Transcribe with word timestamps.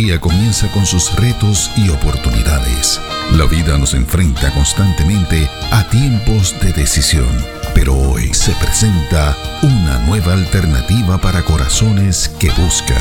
día 0.00 0.18
comienza 0.18 0.66
con 0.72 0.86
sus 0.86 1.14
retos 1.16 1.70
y 1.76 1.90
oportunidades. 1.90 2.98
La 3.32 3.44
vida 3.44 3.76
nos 3.76 3.92
enfrenta 3.92 4.50
constantemente 4.54 5.46
a 5.70 5.84
tiempos 5.90 6.54
de 6.62 6.72
decisión, 6.72 7.28
pero 7.74 7.94
hoy 7.94 8.32
se 8.32 8.52
presenta 8.52 9.36
una 9.60 9.98
nueva 10.06 10.32
alternativa 10.32 11.20
para 11.20 11.42
corazones 11.42 12.30
que 12.38 12.50
buscan. 12.52 12.96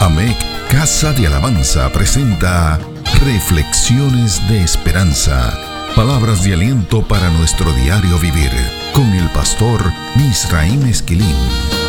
AMEC 0.00 0.36
Casa 0.70 1.14
de 1.14 1.26
Alabanza 1.26 1.90
presenta 1.90 2.78
Reflexiones 3.24 4.46
de 4.48 4.62
Esperanza. 4.62 5.58
Palabras 5.96 6.44
de 6.44 6.52
aliento 6.52 7.02
para 7.08 7.30
nuestro 7.30 7.72
diario 7.72 8.18
vivir 8.18 8.50
con 8.92 9.10
el 9.14 9.28
pastor 9.30 9.90
Misraim 10.16 10.86
Esquilín. 10.86 11.81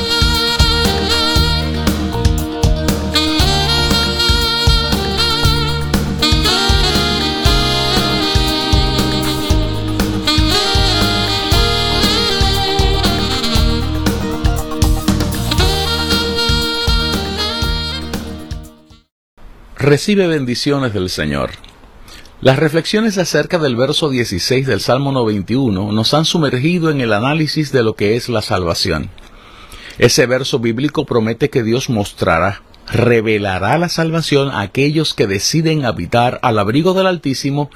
Recibe 19.83 20.27
bendiciones 20.27 20.93
del 20.93 21.09
Señor. 21.09 21.51
Las 22.39 22.57
reflexiones 22.57 23.17
acerca 23.17 23.59
del 23.59 23.75
verso 23.75 24.09
16 24.09 24.65
del 24.65 24.79
Salmo 24.79 25.11
91 25.11 25.91
nos 25.91 26.13
han 26.13 26.23
sumergido 26.23 26.89
en 26.89 27.01
el 27.01 27.11
análisis 27.11 27.73
de 27.73 27.83
lo 27.83 27.93
que 27.93 28.15
es 28.15 28.29
la 28.29 28.41
salvación. 28.41 29.09
Ese 29.97 30.25
verso 30.25 30.59
bíblico 30.59 31.05
promete 31.05 31.49
que 31.49 31.63
Dios 31.63 31.89
mostrará, 31.89 32.61
revelará 32.91 33.77
la 33.77 33.89
salvación 33.89 34.51
a 34.51 34.61
aquellos 34.61 35.13
que 35.13 35.27
deciden 35.27 35.83
habitar 35.83 36.39
al 36.43 36.59
abrigo 36.59 36.93
del 36.93 37.07
Altísimo 37.07 37.69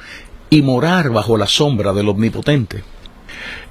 y 0.49 0.61
morar 0.61 1.09
bajo 1.09 1.37
la 1.37 1.47
sombra 1.47 1.91
del 1.91 2.07
Omnipotente. 2.07 2.83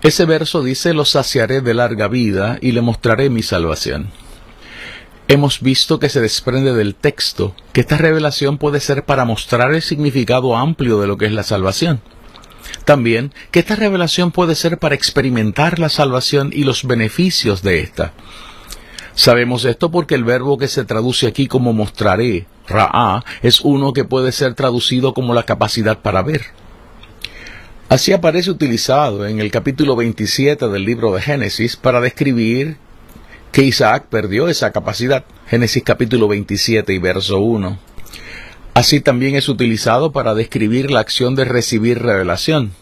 Ese 0.03 0.27
verso 0.27 0.63
dice, 0.63 0.93
los 0.93 1.09
saciaré 1.09 1.63
de 1.63 1.73
larga 1.73 2.07
vida 2.07 2.59
y 2.61 2.73
le 2.73 2.83
mostraré 2.83 3.31
mi 3.31 3.43
salvación. 3.43 4.11
Hemos 5.29 5.61
visto 5.61 5.99
que 5.99 6.09
se 6.09 6.21
desprende 6.21 6.73
del 6.73 6.95
texto 6.95 7.57
que 7.73 7.81
esta 7.81 7.97
revelación 7.97 8.59
puede 8.59 8.79
ser 8.79 9.05
para 9.05 9.25
mostrar 9.25 9.75
el 9.75 9.83
significado 9.83 10.57
amplio 10.57 11.01
de 11.01 11.09
lo 11.09 11.17
que 11.17 11.27
es 11.27 11.33
la 11.33 11.43
salvación. 11.43 12.01
También 12.85 13.33
que 13.51 13.59
esta 13.59 13.75
revelación 13.75 14.31
puede 14.31 14.55
ser 14.55 14.79
para 14.79 14.95
experimentar 14.95 15.81
la 15.81 15.89
salvación 15.89 16.51
y 16.53 16.63
los 16.63 16.85
beneficios 16.85 17.63
de 17.63 17.81
esta. 17.81 18.13
Sabemos 19.15 19.65
esto 19.65 19.91
porque 19.91 20.15
el 20.15 20.23
verbo 20.23 20.59
que 20.59 20.69
se 20.69 20.85
traduce 20.85 21.27
aquí 21.27 21.49
como 21.49 21.73
mostraré, 21.73 22.47
ra'a, 22.69 23.25
es 23.43 23.63
uno 23.63 23.93
que 23.93 24.05
puede 24.05 24.31
ser 24.31 24.55
traducido 24.55 25.13
como 25.13 25.35
la 25.35 25.43
capacidad 25.43 25.99
para 25.99 26.23
ver. 26.23 26.43
Así 27.89 28.13
aparece 28.13 28.51
utilizado 28.51 29.27
en 29.27 29.41
el 29.41 29.51
capítulo 29.51 29.97
27 29.97 30.69
del 30.69 30.85
libro 30.85 31.13
de 31.13 31.23
Génesis 31.23 31.77
para 31.77 32.01
describir 32.01 32.77
que 33.57 33.63
Isaac 33.63 34.09
perdió 34.11 34.49
esa 34.49 34.71
capacidad. 34.71 35.25
Génesis 35.49 35.83
capítulo 35.83 36.29
27 36.29 36.93
y 36.93 36.99
verso 36.99 37.41
1. 37.41 37.79
Así 38.75 39.01
también 39.01 39.35
es 39.35 39.49
utilizado 39.49 40.13
para 40.13 40.35
describir 40.35 40.91
la 40.91 41.01
acción 41.01 41.35
de 41.35 41.47
recibir 41.47 42.03
revelación, 42.03 42.73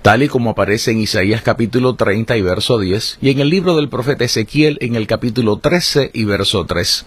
tal 0.00 0.22
y 0.22 0.28
como 0.28 0.48
aparece 0.48 0.92
en 0.92 1.00
Isaías 1.00 1.42
capítulo 1.42 1.96
30 1.96 2.38
y 2.38 2.40
verso 2.40 2.78
10, 2.78 3.18
y 3.20 3.32
en 3.32 3.40
el 3.40 3.50
libro 3.50 3.76
del 3.76 3.90
profeta 3.90 4.24
Ezequiel 4.24 4.78
en 4.80 4.94
el 4.94 5.06
capítulo 5.06 5.58
13 5.58 6.12
y 6.14 6.24
verso 6.24 6.64
3. 6.64 7.04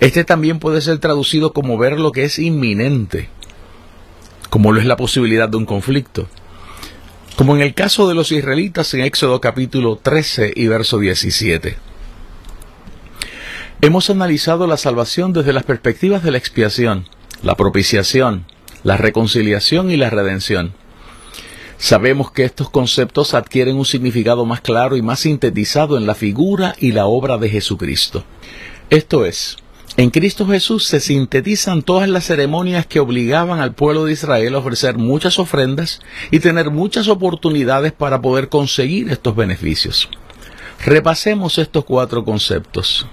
Este 0.00 0.24
también 0.24 0.58
puede 0.58 0.80
ser 0.80 0.98
traducido 0.98 1.52
como 1.52 1.78
ver 1.78 2.00
lo 2.00 2.10
que 2.10 2.24
es 2.24 2.40
inminente, 2.40 3.28
como 4.50 4.72
lo 4.72 4.80
es 4.80 4.86
la 4.86 4.96
posibilidad 4.96 5.48
de 5.48 5.58
un 5.58 5.64
conflicto, 5.64 6.26
como 7.36 7.54
en 7.54 7.62
el 7.62 7.72
caso 7.74 8.08
de 8.08 8.16
los 8.16 8.32
israelitas 8.32 8.92
en 8.94 9.02
Éxodo 9.02 9.40
capítulo 9.40 9.94
13 10.02 10.54
y 10.56 10.66
verso 10.66 10.98
17. 10.98 11.85
Hemos 13.82 14.08
analizado 14.08 14.66
la 14.66 14.78
salvación 14.78 15.34
desde 15.34 15.52
las 15.52 15.64
perspectivas 15.64 16.22
de 16.22 16.30
la 16.30 16.38
expiación, 16.38 17.06
la 17.42 17.56
propiciación, 17.56 18.46
la 18.82 18.96
reconciliación 18.96 19.90
y 19.90 19.98
la 19.98 20.08
redención. 20.08 20.72
Sabemos 21.76 22.30
que 22.30 22.44
estos 22.44 22.70
conceptos 22.70 23.34
adquieren 23.34 23.76
un 23.76 23.84
significado 23.84 24.46
más 24.46 24.62
claro 24.62 24.96
y 24.96 25.02
más 25.02 25.20
sintetizado 25.20 25.98
en 25.98 26.06
la 26.06 26.14
figura 26.14 26.74
y 26.78 26.92
la 26.92 27.04
obra 27.04 27.36
de 27.36 27.50
Jesucristo. 27.50 28.24
Esto 28.88 29.26
es, 29.26 29.58
en 29.98 30.08
Cristo 30.08 30.46
Jesús 30.46 30.86
se 30.86 30.98
sintetizan 30.98 31.82
todas 31.82 32.08
las 32.08 32.24
ceremonias 32.24 32.86
que 32.86 33.00
obligaban 33.00 33.60
al 33.60 33.74
pueblo 33.74 34.06
de 34.06 34.12
Israel 34.12 34.54
a 34.54 34.58
ofrecer 34.58 34.96
muchas 34.96 35.38
ofrendas 35.38 36.00
y 36.30 36.40
tener 36.40 36.70
muchas 36.70 37.08
oportunidades 37.08 37.92
para 37.92 38.22
poder 38.22 38.48
conseguir 38.48 39.10
estos 39.10 39.36
beneficios. 39.36 40.08
Repasemos 40.84 41.58
estos 41.58 41.84
cuatro 41.84 42.24
conceptos. 42.24 43.06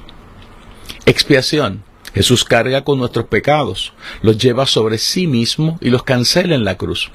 Expiación. 1.06 1.84
Jesús 2.14 2.44
carga 2.44 2.84
con 2.84 3.00
nuestros 3.00 3.26
pecados, 3.26 3.94
los 4.22 4.38
lleva 4.38 4.68
sobre 4.68 5.00
sí 5.00 5.26
mismo 5.26 5.80
y 5.82 5.90
los 5.90 6.04
cancela 6.04 6.54
en 6.54 6.64
la 6.64 6.78
cruz. 6.78 7.10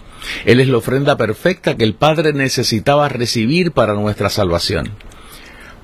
Él 0.44 0.58
es 0.58 0.68
la 0.68 0.78
ofrenda 0.78 1.16
perfecta 1.16 1.76
que 1.76 1.84
el 1.84 1.94
Padre 1.94 2.32
necesitaba 2.32 3.08
recibir 3.08 3.70
para 3.70 3.94
nuestra 3.94 4.28
salvación. 4.28 4.90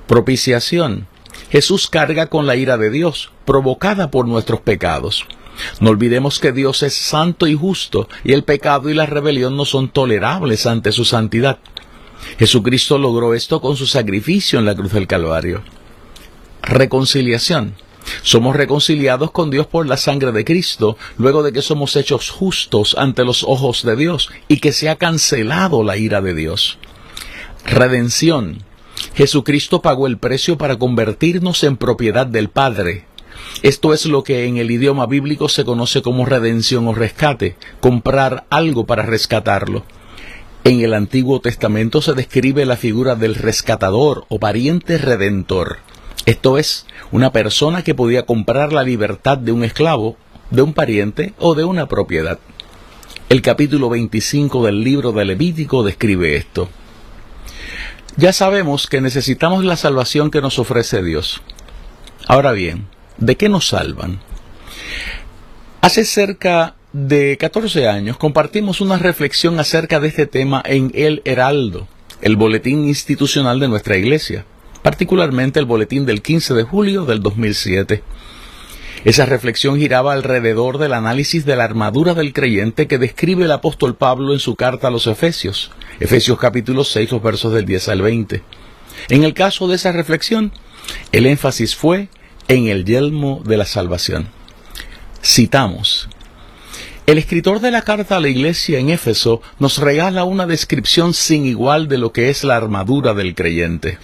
Propiciación. 0.07 1.07
Jesús 1.49 1.87
carga 1.87 2.27
con 2.27 2.45
la 2.45 2.57
ira 2.57 2.77
de 2.77 2.89
Dios, 2.89 3.31
provocada 3.45 4.11
por 4.11 4.27
nuestros 4.27 4.59
pecados. 4.59 5.25
No 5.79 5.91
olvidemos 5.91 6.39
que 6.39 6.51
Dios 6.51 6.83
es 6.83 6.93
santo 6.93 7.47
y 7.47 7.55
justo, 7.55 8.09
y 8.25 8.33
el 8.33 8.43
pecado 8.43 8.89
y 8.89 8.93
la 8.93 9.05
rebelión 9.05 9.55
no 9.55 9.63
son 9.63 9.89
tolerables 9.89 10.65
ante 10.65 10.91
su 10.91 11.05
santidad. 11.05 11.59
Jesucristo 12.37 12.97
logró 12.97 13.33
esto 13.33 13.61
con 13.61 13.77
su 13.77 13.85
sacrificio 13.85 14.59
en 14.59 14.65
la 14.65 14.75
cruz 14.75 14.91
del 14.91 15.07
Calvario. 15.07 15.63
Reconciliación. 16.65 17.75
Somos 18.23 18.55
reconciliados 18.55 19.29
con 19.31 19.51
Dios 19.51 19.67
por 19.67 19.85
la 19.87 19.97
sangre 19.97 20.31
de 20.31 20.43
Cristo, 20.43 20.97
luego 21.17 21.43
de 21.43 21.53
que 21.53 21.61
somos 21.61 21.95
hechos 21.95 22.31
justos 22.31 22.95
ante 22.97 23.23
los 23.23 23.43
ojos 23.43 23.83
de 23.83 23.95
Dios 23.95 24.29
y 24.47 24.57
que 24.57 24.71
se 24.71 24.89
ha 24.89 24.95
cancelado 24.95 25.83
la 25.83 25.97
ira 25.97 26.21
de 26.21 26.33
Dios. 26.33 26.79
Redención. 27.65 28.63
Jesucristo 29.13 29.81
pagó 29.81 30.07
el 30.07 30.17
precio 30.17 30.57
para 30.57 30.77
convertirnos 30.77 31.63
en 31.63 31.77
propiedad 31.77 32.25
del 32.25 32.49
Padre. 32.49 33.05
Esto 33.61 33.93
es 33.93 34.07
lo 34.07 34.23
que 34.23 34.45
en 34.45 34.57
el 34.57 34.71
idioma 34.71 35.05
bíblico 35.05 35.49
se 35.49 35.65
conoce 35.65 36.01
como 36.01 36.25
redención 36.25 36.87
o 36.87 36.93
rescate, 36.93 37.55
comprar 37.79 38.45
algo 38.49 38.85
para 38.85 39.03
rescatarlo. 39.03 39.83
En 40.63 40.81
el 40.81 40.95
Antiguo 40.95 41.41
Testamento 41.41 42.01
se 42.01 42.13
describe 42.13 42.65
la 42.65 42.75
figura 42.75 43.15
del 43.15 43.35
rescatador 43.35 44.25
o 44.29 44.39
pariente 44.39 44.97
redentor. 44.97 45.84
Esto 46.25 46.57
es, 46.57 46.87
una 47.11 47.31
persona 47.31 47.83
que 47.83 47.93
podía 47.93 48.25
comprar 48.25 48.73
la 48.73 48.83
libertad 48.83 49.37
de 49.37 49.51
un 49.51 49.63
esclavo, 49.63 50.17
de 50.49 50.63
un 50.63 50.73
pariente 50.73 51.33
o 51.37 51.53
de 51.53 51.65
una 51.65 51.87
propiedad. 51.87 52.39
El 53.29 53.41
capítulo 53.43 53.89
25 53.89 54.65
del 54.65 54.83
libro 54.83 55.11
de 55.11 55.25
Levítico 55.25 55.83
describe 55.83 56.35
esto. 56.35 56.67
Ya 58.17 58.33
sabemos 58.33 58.87
que 58.87 59.01
necesitamos 59.01 59.63
la 59.65 59.77
salvación 59.77 60.31
que 60.31 60.41
nos 60.41 60.57
ofrece 60.57 61.03
Dios. 61.03 61.41
Ahora 62.27 62.53
bien, 62.53 62.87
¿de 63.17 63.35
qué 63.35 63.47
nos 63.47 63.67
salvan? 63.67 64.19
Hace 65.81 66.05
cerca 66.05 66.75
de 66.91 67.37
14 67.37 67.87
años 67.87 68.17
compartimos 68.17 68.81
una 68.81 68.97
reflexión 68.97 69.59
acerca 69.59 69.99
de 69.99 70.07
este 70.07 70.25
tema 70.25 70.63
en 70.65 70.91
El 70.95 71.21
Heraldo, 71.25 71.87
el 72.21 72.35
boletín 72.35 72.87
institucional 72.87 73.59
de 73.59 73.67
nuestra 73.67 73.97
iglesia 73.97 74.45
particularmente 74.85 75.59
el 75.59 75.65
boletín 75.65 76.05
del 76.05 76.21
15 76.21 76.53
de 76.53 76.61
julio 76.61 77.05
del 77.05 77.23
2007. 77.23 78.03
Esa 79.03 79.25
reflexión 79.25 79.79
giraba 79.79 80.13
alrededor 80.13 80.77
del 80.77 80.93
análisis 80.93 81.43
de 81.43 81.55
la 81.55 81.63
armadura 81.63 82.13
del 82.13 82.33
creyente 82.33 82.85
que 82.85 82.99
describe 82.99 83.45
el 83.45 83.51
apóstol 83.51 83.95
Pablo 83.95 84.31
en 84.31 84.39
su 84.39 84.55
carta 84.55 84.89
a 84.89 84.91
los 84.91 85.07
Efesios, 85.07 85.71
Efesios 85.99 86.37
capítulo 86.37 86.83
6, 86.83 87.13
los 87.13 87.23
versos 87.23 87.51
del 87.51 87.65
10 87.65 87.89
al 87.89 88.03
20. 88.03 88.43
En 89.09 89.23
el 89.23 89.33
caso 89.33 89.67
de 89.67 89.77
esa 89.77 89.91
reflexión, 89.91 90.51
el 91.11 91.25
énfasis 91.25 91.75
fue 91.75 92.09
en 92.47 92.67
el 92.67 92.85
yelmo 92.85 93.41
de 93.43 93.57
la 93.57 93.65
salvación. 93.65 94.27
Citamos, 95.23 96.09
el 97.07 97.17
escritor 97.17 97.59
de 97.59 97.71
la 97.71 97.81
carta 97.81 98.17
a 98.17 98.19
la 98.19 98.29
iglesia 98.29 98.77
en 98.77 98.89
Éfeso 98.89 99.41
nos 99.57 99.79
regala 99.79 100.25
una 100.25 100.45
descripción 100.45 101.15
sin 101.15 101.47
igual 101.47 101.87
de 101.87 101.97
lo 101.97 102.11
que 102.11 102.29
es 102.29 102.43
la 102.43 102.55
armadura 102.55 103.15
del 103.15 103.33
creyente. 103.33 103.97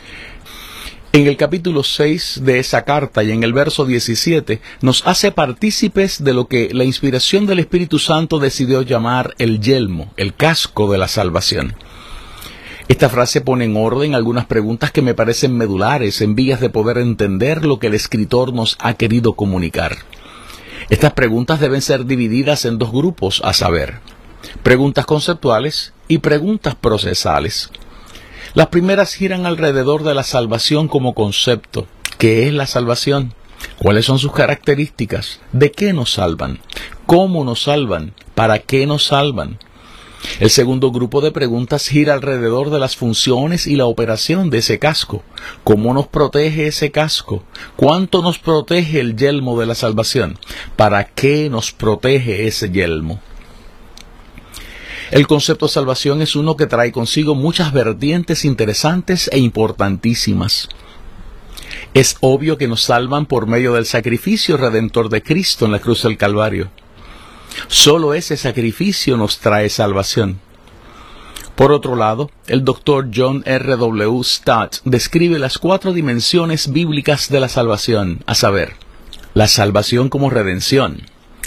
En 1.14 1.28
el 1.28 1.36
capítulo 1.36 1.84
6 1.84 2.40
de 2.46 2.60
esa 2.60 2.86
carta 2.86 3.22
y 3.22 3.32
en 3.32 3.44
el 3.44 3.52
verso 3.52 3.86
17 3.86 4.62
nos 4.80 5.06
hace 5.06 5.34
partícipes 5.34 6.24
de 6.24 6.32
lo 6.32 6.48
que 6.48 6.70
la 6.74 6.86
inspiración 6.86 7.46
del 7.46 7.60
Espíritu 7.60 8.00
Santo 8.00 8.40
decidió 8.40 8.82
llamar 8.82 9.36
el 9.38 9.60
yelmo, 9.60 10.14
el 10.16 10.34
casco 10.34 10.90
de 10.90 10.98
la 10.98 11.10
salvación. 11.10 11.76
Esta 12.88 13.10
frase 13.10 13.42
pone 13.42 13.66
en 13.66 13.76
orden 13.76 14.16
algunas 14.16 14.46
preguntas 14.46 14.92
que 14.92 15.02
me 15.02 15.14
parecen 15.14 15.58
medulares 15.58 16.22
en 16.22 16.34
vías 16.34 16.62
de 16.62 16.70
poder 16.70 16.98
entender 16.98 17.66
lo 17.66 17.78
que 17.78 17.88
el 17.88 17.94
escritor 17.94 18.54
nos 18.54 18.78
ha 18.80 18.94
querido 18.94 19.34
comunicar. 19.34 19.98
Estas 20.90 21.12
preguntas 21.12 21.60
deben 21.60 21.82
ser 21.82 22.06
divididas 22.06 22.64
en 22.64 22.78
dos 22.78 22.94
grupos, 22.94 23.42
a 23.44 23.52
saber, 23.52 24.00
preguntas 24.64 25.06
conceptuales 25.06 25.92
y 26.08 26.20
preguntas 26.20 26.76
procesales. 26.76 27.70
Las 28.54 28.68
primeras 28.68 29.14
giran 29.14 29.46
alrededor 29.46 30.04
de 30.04 30.14
la 30.14 30.24
salvación 30.24 30.90
como 30.90 31.14
concepto. 31.14 31.88
¿Qué 32.18 32.48
es 32.48 32.54
la 32.54 32.68
salvación? 32.68 33.34
¿Cuáles 33.80 34.06
son 34.06 34.20
sus 34.20 34.34
características? 34.34 35.40
¿De 35.54 35.72
qué 35.72 35.94
nos 35.94 36.12
salvan? 36.12 36.60
¿Cómo 37.06 37.46
nos 37.46 37.64
salvan? 37.64 38.14
¿Para 38.36 38.60
qué 38.60 38.86
nos 38.86 39.06
salvan? 39.06 39.58
El 40.42 40.50
segundo 40.50 40.92
grupo 40.92 41.22
de 41.22 41.32
preguntas 41.32 41.88
gira 41.88 42.14
alrededor 42.14 42.72
de 42.72 42.80
las 42.80 42.98
funciones 42.98 43.68
y 43.68 43.78
la 43.78 43.86
operación 43.86 44.50
de 44.50 44.58
ese 44.58 44.80
casco. 44.80 45.24
¿Cómo 45.64 45.94
nos 45.94 46.08
protege 46.08 46.68
ese 46.68 46.92
casco? 46.92 47.44
¿Cuánto 47.78 48.22
nos 48.22 48.38
protege 48.38 49.00
el 49.00 49.16
yelmo 49.16 49.58
de 49.62 49.66
la 49.66 49.76
salvación? 49.76 50.38
¿Para 50.76 51.06
qué 51.06 51.50
nos 51.50 51.72
protege 51.72 52.48
ese 52.48 52.70
yelmo? 52.70 53.22
El 55.12 55.28
concepto 55.28 55.66
de 55.66 55.74
salvación 55.74 56.22
es 56.22 56.38
uno 56.38 56.56
que 56.56 56.68
trae 56.68 56.94
consigo 56.94 57.36
muchas 57.36 57.74
vertientes 57.74 58.46
interesantes 58.46 59.30
e 59.34 59.40
importantísimas. 59.40 60.70
Es 61.94 62.16
obvio 62.22 62.58
que 62.58 62.70
nos 62.70 62.84
salvan 62.84 63.26
por 63.26 63.46
medio 63.46 63.74
del 63.74 63.86
sacrificio 63.86 64.56
redentor 64.56 65.10
de 65.10 65.22
Cristo 65.22 65.66
en 65.66 65.74
la 65.74 65.80
cruz 65.80 66.04
del 66.04 66.18
Calvario. 66.18 66.72
Solo 67.68 68.14
ese 68.14 68.38
sacrificio 68.38 69.18
nos 69.18 69.40
trae 69.40 69.68
salvación. 69.68 70.40
Por 71.58 71.74
otro 71.74 71.98
lado, 71.98 72.32
el 72.48 72.64
doctor 72.64 73.10
John 73.14 73.44
R. 73.46 73.76
W. 73.76 74.24
Stott 74.24 74.78
describe 74.86 75.40
las 75.40 75.58
cuatro 75.58 75.92
dimensiones 75.92 76.72
bíblicas 76.72 77.30
de 77.30 77.42
la 77.42 77.50
salvación, 77.50 78.24
a 78.28 78.36
saber, 78.36 78.76
la 79.34 79.50
salvación 79.50 80.08
como 80.08 80.30
redención, 80.30 81.02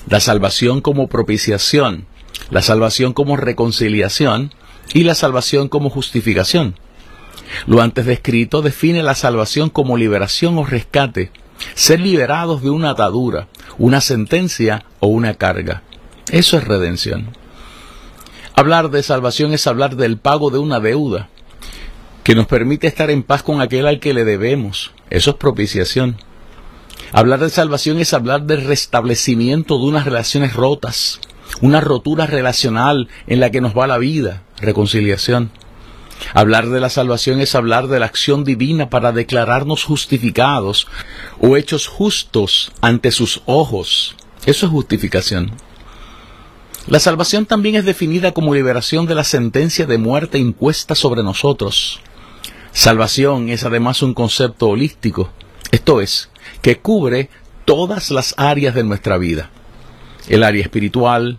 la 0.07 0.21
salvación 0.21 0.83
como 0.83 1.09
propiciación, 1.09 2.07
la 2.51 2.63
salvación 2.63 3.13
como 3.13 3.37
reconciliación 3.37 4.53
y 4.93 5.05
la 5.05 5.15
salvación 5.15 5.69
como 5.69 5.91
justificación. 5.91 6.77
Lo 7.67 7.81
antes 7.81 8.07
descrito 8.07 8.63
define 8.63 9.03
la 9.03 9.15
salvación 9.15 9.71
como 9.71 9.97
liberación 9.97 10.59
o 10.59 10.65
rescate, 10.65 11.31
ser 11.75 12.01
liberados 12.01 12.63
de 12.63 12.71
una 12.71 12.91
atadura, 12.91 13.49
una 13.79 14.01
sentencia 14.01 14.85
o 15.01 15.09
una 15.09 15.35
carga. 15.35 15.83
Eso 16.31 16.57
es 16.57 16.65
redención. 16.65 17.31
Hablar 18.57 18.91
de 18.91 19.03
salvación 19.03 19.53
es 19.53 19.67
hablar 19.67 19.97
del 19.97 20.19
pago 20.19 20.51
de 20.51 20.59
una 20.59 20.81
deuda 20.81 21.29
que 22.23 22.35
nos 22.35 22.47
permite 22.47 22.87
estar 22.87 23.11
en 23.11 23.23
paz 23.23 23.43
con 23.43 23.61
aquel 23.61 23.87
al 23.87 24.01
que 24.01 24.15
le 24.15 24.25
debemos. 24.25 24.93
Eso 25.11 25.31
es 25.31 25.37
propiciación. 25.37 26.17
Hablar 27.13 27.41
de 27.41 27.51
salvación 27.51 27.99
es 27.99 28.15
hablar 28.15 28.45
del 28.45 28.65
restablecimiento 28.65 29.79
de 29.79 29.85
unas 29.85 30.05
relaciones 30.05 30.55
rotas, 30.55 31.21
una 31.61 31.81
rotura 31.81 32.27
relacional 32.27 33.09
en 33.27 33.41
la 33.41 33.51
que 33.51 33.61
nos 33.61 33.77
va 33.77 33.87
la 33.87 33.99
vida, 33.99 34.43
reconciliación. 34.59 35.51
Hablar 36.33 36.69
de 36.69 36.81
la 36.81 36.91
salvación 36.91 37.41
es 37.41 37.55
hablar 37.55 37.89
de 37.89 37.99
la 37.99 38.07
acción 38.07 38.45
divina 38.45 38.89
para 38.89 39.13
declararnos 39.13 39.85
justificados 39.85 40.87
o 41.41 41.57
hechos 41.57 41.87
justos 41.87 42.73
ante 42.81 43.11
sus 43.11 43.43
ojos. 43.47 44.17
Eso 44.47 44.67
es 44.67 44.73
justificación. 44.73 45.53
La 46.87 47.01
salvación 47.01 47.47
también 47.47 47.77
es 47.77 47.85
definida 47.85 48.33
como 48.33 48.55
liberación 48.55 49.07
de 49.07 49.15
la 49.15 49.25
sentencia 49.25 49.87
de 49.87 49.99
muerte 49.99 50.39
impuesta 50.39 50.95
sobre 50.95 51.23
nosotros. 51.23 52.01
Salvación 52.73 53.49
es 53.49 53.65
además 53.65 54.03
un 54.03 54.13
concepto 54.13 54.69
holístico, 54.69 55.31
esto 55.71 56.01
es, 56.01 56.29
que 56.61 56.79
cubre 56.79 57.31
todas 57.65 58.11
las 58.11 58.35
áreas 58.37 58.75
de 58.75 58.85
nuestra 58.85 59.17
vida. 59.17 59.51
El 60.29 60.43
área 60.43 60.63
espiritual, 60.63 61.39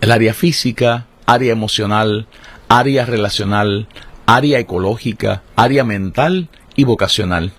el 0.00 0.12
área 0.12 0.34
física, 0.34 1.06
área 1.26 1.52
emocional, 1.52 2.26
área 2.68 3.04
relacional, 3.04 3.88
área 4.26 4.58
ecológica, 4.58 5.42
área 5.54 5.84
mental 5.84 6.48
y 6.74 6.84
vocacional. 6.84 7.52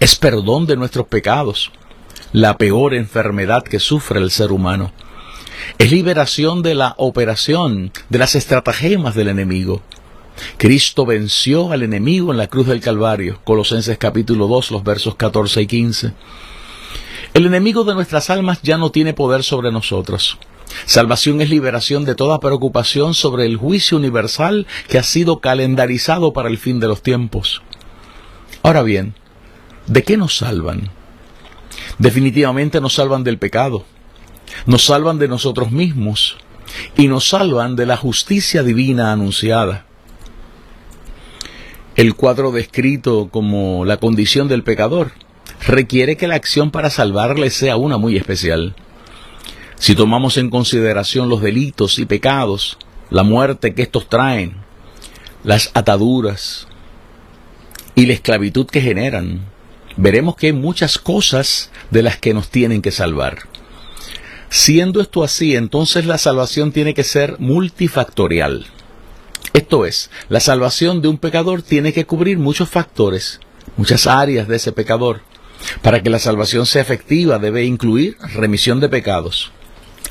Es 0.00 0.16
perdón 0.16 0.66
de 0.66 0.76
nuestros 0.76 1.06
pecados, 1.06 1.72
la 2.32 2.58
peor 2.58 2.94
enfermedad 2.94 3.62
que 3.62 3.78
sufre 3.78 4.20
el 4.20 4.30
ser 4.30 4.50
humano. 4.50 4.92
Es 5.78 5.92
liberación 5.92 6.62
de 6.62 6.74
la 6.74 6.94
operación, 6.98 7.92
de 8.08 8.18
las 8.18 8.34
estratagemas 8.34 9.14
del 9.14 9.28
enemigo. 9.28 9.82
Cristo 10.56 11.06
venció 11.06 11.70
al 11.70 11.82
enemigo 11.82 12.32
en 12.32 12.38
la 12.38 12.48
cruz 12.48 12.66
del 12.66 12.80
Calvario, 12.80 13.40
Colosenses 13.44 13.98
capítulo 13.98 14.48
2, 14.48 14.72
los 14.72 14.82
versos 14.82 15.14
14 15.14 15.62
y 15.62 15.66
15. 15.66 16.12
El 17.34 17.46
enemigo 17.46 17.82
de 17.82 17.94
nuestras 17.94 18.30
almas 18.30 18.62
ya 18.62 18.78
no 18.78 18.92
tiene 18.92 19.12
poder 19.12 19.42
sobre 19.42 19.72
nosotros. 19.72 20.38
Salvación 20.86 21.40
es 21.40 21.50
liberación 21.50 22.04
de 22.04 22.14
toda 22.14 22.38
preocupación 22.38 23.12
sobre 23.12 23.44
el 23.44 23.56
juicio 23.56 23.96
universal 23.96 24.68
que 24.88 24.98
ha 24.98 25.02
sido 25.02 25.40
calendarizado 25.40 26.32
para 26.32 26.48
el 26.48 26.58
fin 26.58 26.78
de 26.78 26.86
los 26.86 27.02
tiempos. 27.02 27.60
Ahora 28.62 28.84
bien, 28.84 29.14
¿de 29.88 30.04
qué 30.04 30.16
nos 30.16 30.36
salvan? 30.36 30.90
Definitivamente 31.98 32.80
nos 32.80 32.94
salvan 32.94 33.24
del 33.24 33.38
pecado, 33.38 33.84
nos 34.66 34.84
salvan 34.84 35.18
de 35.18 35.26
nosotros 35.26 35.72
mismos 35.72 36.36
y 36.96 37.08
nos 37.08 37.28
salvan 37.28 37.74
de 37.74 37.86
la 37.86 37.96
justicia 37.96 38.62
divina 38.62 39.10
anunciada. 39.10 39.86
El 41.96 42.14
cuadro 42.14 42.52
descrito 42.52 43.28
como 43.28 43.84
la 43.84 43.96
condición 43.96 44.46
del 44.46 44.62
pecador 44.62 45.10
requiere 45.66 46.16
que 46.16 46.26
la 46.26 46.34
acción 46.34 46.70
para 46.70 46.90
salvarle 46.90 47.50
sea 47.50 47.76
una 47.76 47.98
muy 47.98 48.16
especial. 48.16 48.74
Si 49.76 49.94
tomamos 49.94 50.36
en 50.36 50.50
consideración 50.50 51.28
los 51.28 51.42
delitos 51.42 51.98
y 51.98 52.06
pecados, 52.06 52.78
la 53.10 53.22
muerte 53.22 53.74
que 53.74 53.82
estos 53.82 54.08
traen, 54.08 54.56
las 55.42 55.70
ataduras 55.74 56.68
y 57.94 58.06
la 58.06 58.14
esclavitud 58.14 58.66
que 58.66 58.80
generan, 58.80 59.42
veremos 59.96 60.36
que 60.36 60.46
hay 60.48 60.52
muchas 60.52 60.98
cosas 60.98 61.70
de 61.90 62.02
las 62.02 62.16
que 62.16 62.34
nos 62.34 62.48
tienen 62.48 62.82
que 62.82 62.90
salvar. 62.90 63.38
Siendo 64.48 65.00
esto 65.00 65.24
así, 65.24 65.56
entonces 65.56 66.06
la 66.06 66.18
salvación 66.18 66.72
tiene 66.72 66.94
que 66.94 67.04
ser 67.04 67.36
multifactorial. 67.40 68.66
Esto 69.52 69.86
es, 69.86 70.10
la 70.28 70.40
salvación 70.40 71.02
de 71.02 71.08
un 71.08 71.18
pecador 71.18 71.62
tiene 71.62 71.92
que 71.92 72.06
cubrir 72.06 72.38
muchos 72.38 72.68
factores, 72.68 73.40
muchas 73.76 74.06
áreas 74.06 74.48
de 74.48 74.56
ese 74.56 74.72
pecador. 74.72 75.22
Para 75.82 76.02
que 76.02 76.10
la 76.10 76.18
salvación 76.18 76.66
sea 76.66 76.82
efectiva 76.82 77.38
debe 77.38 77.64
incluir 77.64 78.16
remisión 78.34 78.80
de 78.80 78.88
pecados, 78.88 79.52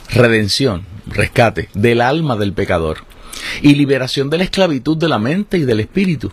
redención, 0.09 0.85
rescate 1.07 1.69
del 1.73 2.01
alma 2.01 2.35
del 2.35 2.53
pecador 2.53 3.05
y 3.61 3.75
liberación 3.75 4.29
de 4.29 4.37
la 4.37 4.43
esclavitud 4.45 4.97
de 4.97 5.09
la 5.09 5.19
mente 5.19 5.57
y 5.57 5.65
del 5.65 5.79
espíritu 5.79 6.31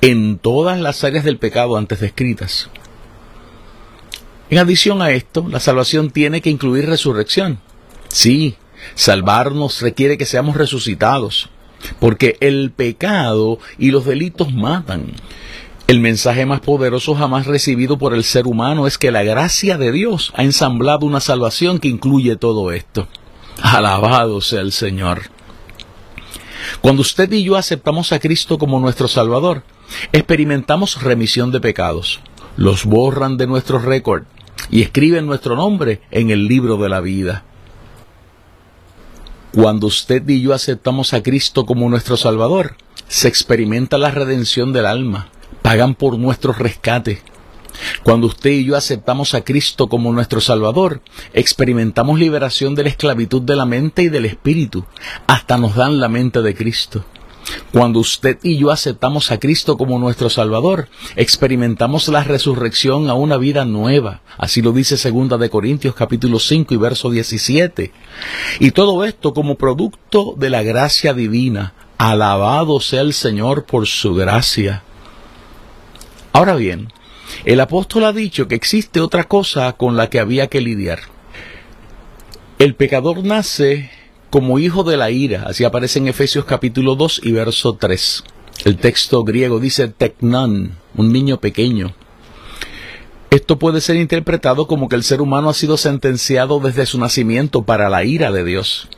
en 0.00 0.38
todas 0.38 0.80
las 0.80 1.04
áreas 1.04 1.24
del 1.24 1.38
pecado 1.38 1.76
antes 1.76 2.00
descritas. 2.00 2.68
En 4.50 4.58
adición 4.58 5.00
a 5.00 5.12
esto, 5.12 5.46
la 5.48 5.60
salvación 5.60 6.10
tiene 6.10 6.40
que 6.40 6.50
incluir 6.50 6.86
resurrección. 6.86 7.60
Sí, 8.08 8.56
salvarnos 8.94 9.80
requiere 9.80 10.18
que 10.18 10.26
seamos 10.26 10.56
resucitados, 10.56 11.50
porque 12.00 12.36
el 12.40 12.72
pecado 12.72 13.58
y 13.78 13.92
los 13.92 14.04
delitos 14.04 14.52
matan. 14.52 15.12
El 15.90 15.98
mensaje 15.98 16.46
más 16.46 16.60
poderoso 16.60 17.16
jamás 17.16 17.48
recibido 17.48 17.98
por 17.98 18.14
el 18.14 18.22
ser 18.22 18.46
humano 18.46 18.86
es 18.86 18.96
que 18.96 19.10
la 19.10 19.24
gracia 19.24 19.76
de 19.76 19.90
Dios 19.90 20.32
ha 20.36 20.44
ensamblado 20.44 21.04
una 21.04 21.18
salvación 21.18 21.80
que 21.80 21.88
incluye 21.88 22.36
todo 22.36 22.70
esto. 22.70 23.08
Alabado 23.60 24.40
sea 24.40 24.60
el 24.60 24.70
Señor. 24.70 25.22
Cuando 26.80 27.02
usted 27.02 27.32
y 27.32 27.42
yo 27.42 27.56
aceptamos 27.56 28.12
a 28.12 28.20
Cristo 28.20 28.56
como 28.56 28.78
nuestro 28.78 29.08
Salvador, 29.08 29.64
experimentamos 30.12 31.02
remisión 31.02 31.50
de 31.50 31.58
pecados. 31.58 32.20
Los 32.56 32.84
borran 32.84 33.36
de 33.36 33.48
nuestro 33.48 33.80
récord 33.80 34.22
y 34.70 34.82
escriben 34.82 35.26
nuestro 35.26 35.56
nombre 35.56 36.02
en 36.12 36.30
el 36.30 36.46
libro 36.46 36.76
de 36.76 36.88
la 36.88 37.00
vida. 37.00 37.42
Cuando 39.52 39.88
usted 39.88 40.22
y 40.28 40.40
yo 40.40 40.54
aceptamos 40.54 41.14
a 41.14 41.24
Cristo 41.24 41.66
como 41.66 41.90
nuestro 41.90 42.16
Salvador, 42.16 42.76
se 43.08 43.26
experimenta 43.26 43.98
la 43.98 44.12
redención 44.12 44.72
del 44.72 44.86
alma 44.86 45.30
pagan 45.62 45.94
por 45.94 46.18
nuestro 46.18 46.52
rescate. 46.52 47.22
Cuando 48.02 48.26
usted 48.26 48.50
y 48.50 48.64
yo 48.64 48.76
aceptamos 48.76 49.34
a 49.34 49.42
Cristo 49.42 49.88
como 49.88 50.12
nuestro 50.12 50.40
Salvador, 50.40 51.00
experimentamos 51.32 52.18
liberación 52.18 52.74
de 52.74 52.84
la 52.84 52.88
esclavitud 52.90 53.42
de 53.42 53.56
la 53.56 53.66
mente 53.66 54.02
y 54.02 54.08
del 54.08 54.26
espíritu. 54.26 54.84
Hasta 55.26 55.56
nos 55.56 55.76
dan 55.76 56.00
la 56.00 56.08
mente 56.08 56.42
de 56.42 56.54
Cristo. 56.54 57.04
Cuando 57.72 58.00
usted 58.00 58.38
y 58.42 58.58
yo 58.58 58.70
aceptamos 58.70 59.30
a 59.30 59.38
Cristo 59.38 59.76
como 59.76 59.98
nuestro 59.98 60.30
Salvador, 60.30 60.88
experimentamos 61.16 62.08
la 62.08 62.22
resurrección 62.22 63.08
a 63.08 63.14
una 63.14 63.36
vida 63.38 63.64
nueva. 63.64 64.20
Así 64.38 64.62
lo 64.62 64.72
dice 64.72 64.96
segunda 64.96 65.38
de 65.38 65.50
Corintios 65.50 65.94
capítulo 65.94 66.38
5 66.38 66.74
y 66.74 66.76
verso 66.76 67.10
17. 67.10 67.92
Y 68.60 68.70
todo 68.72 69.04
esto 69.04 69.34
como 69.34 69.56
producto 69.56 70.34
de 70.36 70.50
la 70.50 70.62
gracia 70.62 71.14
divina. 71.14 71.74
Alabado 71.98 72.80
sea 72.80 73.02
el 73.02 73.12
Señor 73.12 73.64
por 73.64 73.86
su 73.86 74.14
gracia. 74.14 74.82
Ahora 76.32 76.54
bien, 76.54 76.92
el 77.44 77.60
apóstol 77.60 78.04
ha 78.04 78.12
dicho 78.12 78.46
que 78.46 78.54
existe 78.54 79.00
otra 79.00 79.24
cosa 79.24 79.72
con 79.72 79.96
la 79.96 80.08
que 80.08 80.20
había 80.20 80.46
que 80.48 80.60
lidiar. 80.60 81.00
El 82.58 82.74
pecador 82.74 83.24
nace 83.24 83.90
como 84.30 84.58
hijo 84.58 84.84
de 84.84 84.96
la 84.96 85.10
ira, 85.10 85.44
así 85.46 85.64
aparece 85.64 85.98
en 85.98 86.08
Efesios 86.08 86.44
capítulo 86.44 86.94
2 86.94 87.22
y 87.24 87.32
verso 87.32 87.74
3. 87.74 88.24
El 88.64 88.76
texto 88.76 89.24
griego 89.24 89.58
dice 89.58 89.88
teknon, 89.88 90.76
un 90.94 91.12
niño 91.12 91.38
pequeño. 91.40 91.94
Esto 93.30 93.58
puede 93.58 93.80
ser 93.80 93.96
interpretado 93.96 94.66
como 94.66 94.88
que 94.88 94.96
el 94.96 95.02
ser 95.02 95.20
humano 95.20 95.50
ha 95.50 95.54
sido 95.54 95.76
sentenciado 95.76 96.60
desde 96.60 96.86
su 96.86 96.98
nacimiento 96.98 97.62
para 97.62 97.88
la 97.88 98.04
ira 98.04 98.30
de 98.30 98.44
Dios. 98.44 98.88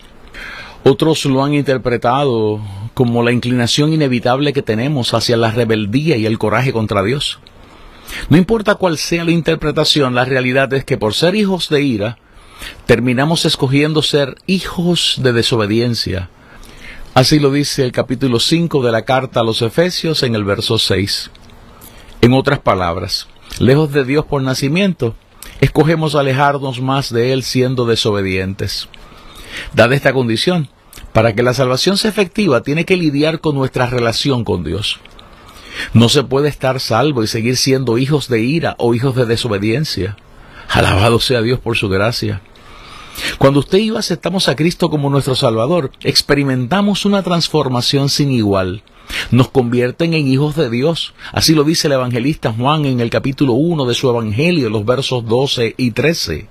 Otros 0.85 1.25
lo 1.27 1.45
han 1.45 1.55
interpretado 1.55 2.61
como 2.95 3.23
la 3.23 3.33
inclinación 3.33 3.93
inevitable 3.93 4.53
que 4.53 4.63
tenemos 4.63 5.15
hacia 5.15 5.37
la 5.37 5.51
rebeldía 5.51 6.17
y 6.17 6.27
el 6.27 6.39
coraje 6.39 6.73
contra 6.73 7.03
Dios. 7.03 7.39
No 8.29 8.37
importa 8.37 8.75
cuál 8.75 8.99
sea 8.99 9.25
la 9.25 9.31
interpretación, 9.31 10.15
la 10.15 10.25
realidad 10.25 10.73
es 10.75 10.85
que 10.85 10.99
por 10.99 11.15
ser 11.15 11.35
hijos 11.35 11.69
de 11.69 11.83
ira, 11.83 12.19
terminamos 12.87 13.45
escogiendo 13.45 14.03
ser 14.03 14.37
hijos 14.47 15.17
de 15.23 15.33
desobediencia. 15.33 16.29
Así 17.15 17.39
lo 17.39 17.51
dice 17.51 17.85
el 17.85 17.93
capítulo 17.93 18.41
5 18.41 18.83
de 18.83 18.93
la 18.93 19.03
carta 19.03 19.41
a 19.41 19.45
los 19.45 19.63
Efesios 19.63 20.23
en 20.23 20.35
el 20.35 20.45
verso 20.45 20.79
6. 20.79 21.31
En 22.23 22.33
otras 22.33 22.61
palabras, 22.61 23.29
lejos 23.59 23.93
de 23.93 24.05
Dios 24.05 24.25
por 24.25 24.43
nacimiento, 24.43 25.15
escogemos 25.61 26.15
alejarnos 26.15 26.81
más 26.81 27.13
de 27.13 27.33
Él 27.33 27.43
siendo 27.43 27.85
desobedientes. 27.85 28.89
Dada 29.75 29.95
esta 29.95 30.13
condición, 30.13 30.69
para 31.13 31.35
que 31.35 31.43
la 31.43 31.55
salvación 31.55 31.97
sea 31.97 32.11
efectiva, 32.11 32.63
tiene 32.63 32.85
que 32.85 32.97
lidiar 32.97 33.41
con 33.41 33.55
nuestra 33.55 33.87
relación 33.87 34.45
con 34.45 34.65
Dios. 34.65 35.01
No 35.95 36.09
se 36.09 36.23
puede 36.23 36.49
estar 36.49 36.81
salvo 36.81 37.23
y 37.23 37.27
seguir 37.27 37.57
siendo 37.57 37.99
hijos 37.99 38.29
de 38.29 38.41
ira 38.41 38.75
o 38.79 38.95
hijos 38.95 39.15
de 39.15 39.27
desobediencia. 39.27 40.17
Alabado 40.69 41.21
sea 41.21 41.43
Dios 41.43 41.61
por 41.61 41.77
su 41.77 41.89
gracia. 41.89 42.41
Cuando 43.39 43.61
usted 43.61 43.79
y 43.79 43.89
yo 43.89 43.99
aceptamos 43.99 44.49
a 44.49 44.57
Cristo 44.57 44.89
como 44.89 45.11
nuestro 45.11 45.35
Salvador, 45.35 45.91
experimentamos 46.03 47.05
una 47.05 47.23
transformación 47.23 48.09
sin 48.09 48.31
igual. 48.31 48.83
Nos 49.31 49.49
convierten 49.49 50.15
en 50.15 50.27
hijos 50.27 50.57
de 50.57 50.71
Dios. 50.71 51.13
Así 51.33 51.55
lo 51.55 51.65
dice 51.65 51.89
el 51.89 51.95
evangelista 51.95 52.53
Juan 52.53 52.87
en 52.87 53.01
el 53.01 53.11
capítulo 53.11 53.53
1 53.53 53.85
de 53.85 53.95
su 53.95 54.09
Evangelio, 54.09 54.71
los 54.71 54.87
versos 54.87 55.27
12 55.27 55.75
y 55.77 55.91
13. 55.91 56.49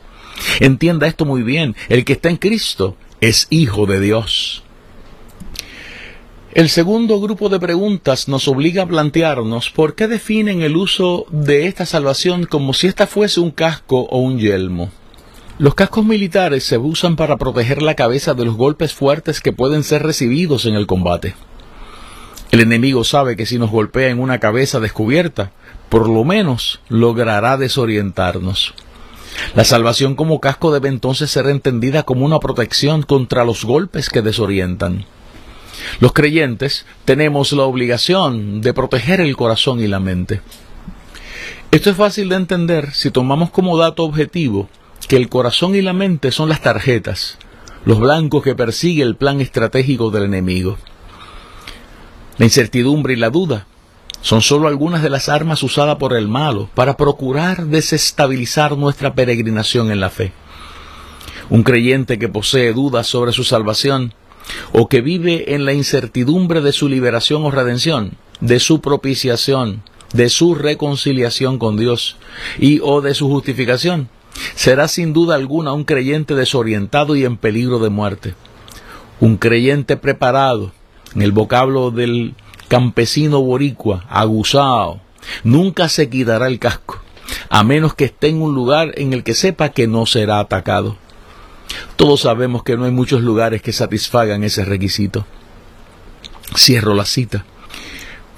Entienda 0.59 1.07
esto 1.07 1.25
muy 1.25 1.41
bien. 1.41 1.75
El 1.89 2.05
que 2.05 2.13
está 2.13 2.29
en 2.29 2.37
Cristo 2.37 2.95
es 3.21 3.45
hijo 3.51 3.85
de 3.85 3.99
Dios. 3.99 4.63
El 6.53 6.69
segundo 6.69 7.21
grupo 7.21 7.49
de 7.49 7.59
preguntas 7.59 8.27
nos 8.27 8.47
obliga 8.47 8.83
a 8.83 8.87
plantearnos 8.87 9.69
por 9.69 9.93
qué 9.93 10.07
definen 10.07 10.63
el 10.63 10.75
uso 10.75 11.27
de 11.29 11.67
esta 11.67 11.85
salvación 11.85 12.45
como 12.45 12.73
si 12.73 12.87
ésta 12.87 13.05
fuese 13.05 13.39
un 13.39 13.51
casco 13.51 14.07
o 14.09 14.17
un 14.17 14.39
yelmo. 14.39 14.89
Los 15.59 15.75
cascos 15.75 16.03
militares 16.03 16.63
se 16.63 16.79
usan 16.79 17.15
para 17.15 17.37
proteger 17.37 17.83
la 17.83 17.95
cabeza 17.95 18.33
de 18.33 18.43
los 18.43 18.55
golpes 18.55 18.93
fuertes 18.93 19.39
que 19.39 19.53
pueden 19.53 19.83
ser 19.83 20.01
recibidos 20.01 20.65
en 20.65 20.73
el 20.73 20.87
combate. 20.87 21.35
El 22.49 22.59
enemigo 22.59 23.03
sabe 23.03 23.37
que 23.37 23.45
si 23.45 23.59
nos 23.59 23.69
golpea 23.69 24.09
en 24.09 24.19
una 24.19 24.39
cabeza 24.39 24.79
descubierta, 24.79 25.51
por 25.89 26.09
lo 26.09 26.23
menos 26.23 26.81
logrará 26.89 27.55
desorientarnos. 27.57 28.73
La 29.55 29.63
salvación 29.63 30.15
como 30.15 30.39
casco 30.39 30.71
debe 30.71 30.89
entonces 30.89 31.31
ser 31.31 31.47
entendida 31.47 32.03
como 32.03 32.25
una 32.25 32.39
protección 32.39 33.03
contra 33.03 33.43
los 33.43 33.65
golpes 33.65 34.09
que 34.09 34.21
desorientan. 34.21 35.05
Los 35.99 36.13
creyentes 36.13 36.85
tenemos 37.05 37.51
la 37.53 37.63
obligación 37.63 38.61
de 38.61 38.73
proteger 38.73 39.21
el 39.21 39.35
corazón 39.35 39.79
y 39.79 39.87
la 39.87 39.99
mente. 39.99 40.41
Esto 41.71 41.89
es 41.89 41.95
fácil 41.95 42.29
de 42.29 42.35
entender 42.35 42.93
si 42.93 43.11
tomamos 43.11 43.49
como 43.49 43.77
dato 43.77 44.03
objetivo 44.03 44.69
que 45.07 45.15
el 45.17 45.29
corazón 45.29 45.75
y 45.75 45.81
la 45.81 45.93
mente 45.93 46.31
son 46.31 46.49
las 46.49 46.61
tarjetas, 46.61 47.37
los 47.85 47.99
blancos 47.99 48.43
que 48.43 48.55
persigue 48.55 49.03
el 49.03 49.15
plan 49.15 49.41
estratégico 49.41 50.11
del 50.11 50.23
enemigo. 50.23 50.77
La 52.37 52.45
incertidumbre 52.45 53.13
y 53.13 53.17
la 53.17 53.29
duda 53.29 53.67
son 54.21 54.41
solo 54.41 54.67
algunas 54.67 55.01
de 55.01 55.09
las 55.09 55.29
armas 55.29 55.63
usadas 55.63 55.97
por 55.97 56.15
el 56.15 56.27
malo 56.27 56.69
para 56.75 56.97
procurar 56.97 57.65
desestabilizar 57.65 58.77
nuestra 58.77 59.13
peregrinación 59.13 59.91
en 59.91 59.99
la 59.99 60.09
fe. 60.09 60.31
Un 61.49 61.63
creyente 61.63 62.19
que 62.19 62.29
posee 62.29 62.73
dudas 62.73 63.07
sobre 63.07 63.33
su 63.33 63.43
salvación 63.43 64.13
o 64.71 64.87
que 64.87 65.01
vive 65.01 65.53
en 65.55 65.65
la 65.65 65.73
incertidumbre 65.73 66.61
de 66.61 66.71
su 66.71 66.87
liberación 66.87 67.43
o 67.43 67.51
redención, 67.51 68.13
de 68.39 68.59
su 68.59 68.81
propiciación, 68.81 69.81
de 70.13 70.29
su 70.29 70.55
reconciliación 70.55 71.57
con 71.57 71.77
Dios 71.77 72.17
y 72.59 72.79
o 72.83 73.01
de 73.01 73.13
su 73.13 73.27
justificación, 73.27 74.09
será 74.55 74.87
sin 74.87 75.13
duda 75.13 75.35
alguna 75.35 75.73
un 75.73 75.83
creyente 75.83 76.35
desorientado 76.35 77.15
y 77.15 77.25
en 77.25 77.37
peligro 77.37 77.79
de 77.79 77.89
muerte. 77.89 78.35
Un 79.19 79.37
creyente 79.37 79.97
preparado, 79.97 80.71
en 81.15 81.21
el 81.21 81.31
vocablo 81.31 81.91
del 81.91 82.33
campesino 82.71 83.41
boricua, 83.41 84.05
aguzado, 84.07 85.01
nunca 85.43 85.89
se 85.89 86.09
quitará 86.09 86.47
el 86.47 86.57
casco, 86.57 87.01
a 87.49 87.65
menos 87.65 87.95
que 87.95 88.05
esté 88.05 88.29
en 88.29 88.41
un 88.41 88.55
lugar 88.55 88.93
en 88.95 89.11
el 89.11 89.25
que 89.25 89.33
sepa 89.33 89.73
que 89.73 89.87
no 89.87 90.05
será 90.05 90.39
atacado. 90.39 90.95
Todos 91.97 92.21
sabemos 92.21 92.63
que 92.63 92.77
no 92.77 92.85
hay 92.85 92.91
muchos 92.91 93.23
lugares 93.23 93.61
que 93.61 93.73
satisfagan 93.73 94.45
ese 94.45 94.63
requisito. 94.63 95.25
Cierro 96.55 96.93
la 96.93 97.03
cita. 97.03 97.43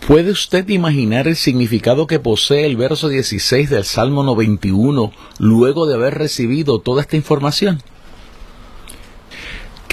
¿Puede 0.07 0.31
usted 0.31 0.67
imaginar 0.67 1.27
el 1.27 1.35
significado 1.35 2.07
que 2.07 2.17
posee 2.17 2.65
el 2.65 2.75
verso 2.75 3.09
16 3.09 3.69
del 3.69 3.83
Salmo 3.83 4.23
91 4.23 5.11
luego 5.37 5.85
de 5.85 5.93
haber 5.93 6.15
recibido 6.15 6.79
toda 6.79 7.03
esta 7.03 7.17
información? 7.17 7.83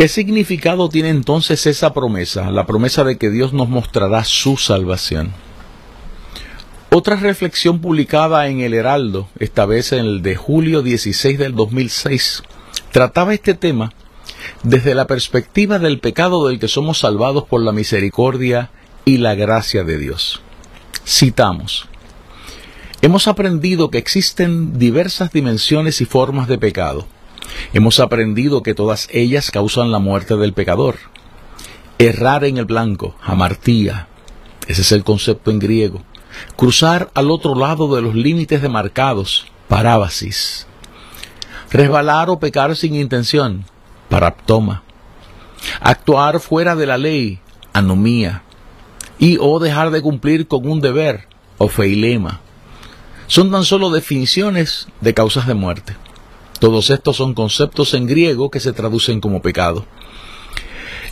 ¿Qué 0.00 0.09
significado 0.09 0.88
tiene 0.88 1.11
entonces 1.11 1.66
esa 1.66 1.92
promesa, 1.92 2.50
la 2.50 2.64
promesa 2.64 3.04
de 3.04 3.19
que 3.19 3.28
Dios 3.28 3.52
nos 3.52 3.69
mostrará 3.69 4.25
su 4.25 4.57
salvación? 4.57 5.30
Otra 6.90 7.16
reflexión 7.16 7.83
publicada 7.83 8.49
en 8.49 8.61
el 8.61 8.73
Heraldo, 8.73 9.28
esta 9.38 9.66
vez 9.66 9.92
en 9.92 9.99
el 9.99 10.23
de 10.23 10.37
julio 10.37 10.80
16 10.80 11.38
del 11.38 11.54
2006, 11.54 12.45
trataba 12.92 13.35
este 13.35 13.52
tema 13.52 13.92
desde 14.62 14.95
la 14.95 15.07
perspectiva 15.07 15.78
del 15.78 16.00
pecado 16.00 16.49
del 16.49 16.59
que 16.59 16.69
somos 16.69 17.00
salvados 17.00 17.45
por 17.45 17.61
la 17.61 17.73
misericordia 17.73 18.71
y 19.04 19.19
la 19.19 19.35
gracia 19.35 19.85
de 19.85 19.99
Dios. 19.99 20.40
Citamos. 21.07 21.88
Hemos 23.02 23.28
aprendido 23.28 23.90
que 23.90 23.99
existen 23.99 24.78
diversas 24.78 25.30
dimensiones 25.30 26.00
y 26.00 26.07
formas 26.07 26.49
de 26.49 26.57
pecado. 26.57 27.07
Hemos 27.73 28.00
aprendido 28.00 28.62
que 28.62 28.75
todas 28.75 29.09
ellas 29.12 29.50
causan 29.50 29.92
la 29.92 29.99
muerte 29.99 30.37
del 30.37 30.52
pecador. 30.52 30.97
Errar 31.99 32.44
en 32.44 32.56
el 32.56 32.64
blanco, 32.64 33.14
amartía, 33.23 34.09
ese 34.66 34.82
es 34.82 34.92
el 34.92 35.04
concepto 35.04 35.50
en 35.50 35.59
griego. 35.59 36.02
Cruzar 36.56 37.11
al 37.14 37.30
otro 37.30 37.54
lado 37.54 37.94
de 37.94 38.02
los 38.02 38.14
límites 38.14 38.62
demarcados, 38.62 39.47
parábasis. 39.68 40.66
Resbalar 41.73 42.30
o 42.30 42.38
pecar 42.38 42.76
sin 42.76 42.94
intención, 42.94 43.64
paraptoma. 44.09 44.82
Actuar 45.80 46.40
fuera 46.40 46.76
de 46.76 46.87
la 46.87 46.99
ley, 46.99 47.40
anomía. 47.73 48.42
Y 49.18 49.38
o 49.40 49.59
dejar 49.59 49.90
de 49.90 50.02
cumplir 50.02 50.47
con 50.47 50.66
un 50.68 50.80
deber, 50.80 51.26
o 51.59 51.68
feilema. 51.68 52.40
Son 53.26 53.50
tan 53.50 53.64
solo 53.64 53.90
definiciones 53.90 54.88
de 55.00 55.14
causas 55.14 55.47
de 55.47 55.54
muerte. 55.54 55.97
Todos 56.61 56.90
estos 56.90 57.17
son 57.17 57.33
conceptos 57.33 57.95
en 57.95 58.07
griego 58.07 58.50
que 58.50 58.61
se 58.61 58.75
traducen 58.75 59.23
como 59.23 59.40
pecado. 59.40 59.87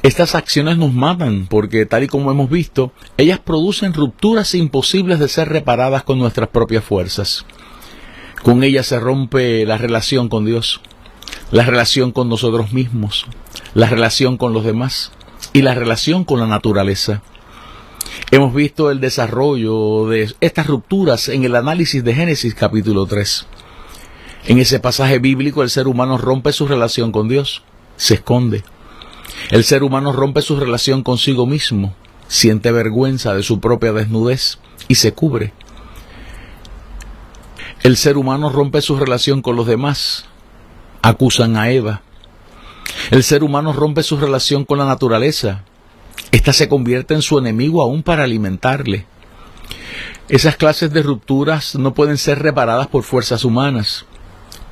Estas 0.02 0.34
acciones 0.34 0.76
nos 0.76 0.92
matan 0.92 1.46
porque, 1.48 1.86
tal 1.86 2.04
y 2.04 2.06
como 2.06 2.30
hemos 2.30 2.50
visto, 2.50 2.92
ellas 3.16 3.40
producen 3.40 3.94
rupturas 3.94 4.54
imposibles 4.54 5.18
de 5.18 5.26
ser 5.26 5.48
reparadas 5.48 6.02
con 6.02 6.18
nuestras 6.18 6.50
propias 6.50 6.84
fuerzas. 6.84 7.46
Con 8.42 8.62
ella 8.62 8.82
se 8.82 9.00
rompe 9.00 9.64
la 9.64 9.78
relación 9.78 10.28
con 10.28 10.44
Dios, 10.44 10.82
la 11.50 11.64
relación 11.64 12.12
con 12.12 12.28
nosotros 12.28 12.72
mismos, 12.72 13.24
la 13.72 13.88
relación 13.88 14.36
con 14.36 14.52
los 14.52 14.64
demás 14.64 15.12
y 15.54 15.62
la 15.62 15.74
relación 15.74 16.24
con 16.24 16.40
la 16.40 16.46
naturaleza. 16.46 17.22
Hemos 18.30 18.54
visto 18.54 18.90
el 18.90 19.00
desarrollo 19.00 20.06
de 20.08 20.30
estas 20.42 20.66
rupturas 20.66 21.30
en 21.30 21.44
el 21.44 21.56
análisis 21.56 22.04
de 22.04 22.14
Génesis 22.14 22.54
capítulo 22.54 23.06
3. 23.06 23.46
En 24.48 24.56
ese 24.58 24.80
pasaje 24.80 25.18
bíblico 25.18 25.62
el 25.62 25.68
ser 25.68 25.88
humano 25.88 26.16
rompe 26.16 26.54
su 26.54 26.66
relación 26.66 27.12
con 27.12 27.28
Dios, 27.28 27.60
se 27.98 28.14
esconde. 28.14 28.64
El 29.50 29.62
ser 29.62 29.82
humano 29.82 30.10
rompe 30.10 30.40
su 30.40 30.56
relación 30.58 31.02
consigo 31.02 31.44
mismo, 31.44 31.94
siente 32.28 32.72
vergüenza 32.72 33.34
de 33.34 33.42
su 33.42 33.60
propia 33.60 33.92
desnudez 33.92 34.58
y 34.88 34.94
se 34.94 35.12
cubre. 35.12 35.52
El 37.82 37.98
ser 37.98 38.16
humano 38.16 38.48
rompe 38.48 38.80
su 38.80 38.96
relación 38.96 39.42
con 39.42 39.54
los 39.54 39.66
demás. 39.66 40.24
Acusan 41.02 41.58
a 41.58 41.70
Eva. 41.70 42.00
El 43.10 43.24
ser 43.24 43.44
humano 43.44 43.74
rompe 43.74 44.02
su 44.02 44.16
relación 44.16 44.64
con 44.64 44.78
la 44.78 44.86
naturaleza. 44.86 45.62
Esta 46.32 46.54
se 46.54 46.70
convierte 46.70 47.12
en 47.12 47.20
su 47.20 47.38
enemigo 47.38 47.82
aún 47.82 48.02
para 48.02 48.24
alimentarle. 48.24 49.04
Esas 50.30 50.56
clases 50.56 50.90
de 50.90 51.02
rupturas 51.02 51.74
no 51.74 51.92
pueden 51.92 52.16
ser 52.16 52.38
reparadas 52.38 52.86
por 52.86 53.02
fuerzas 53.02 53.44
humanas. 53.44 54.06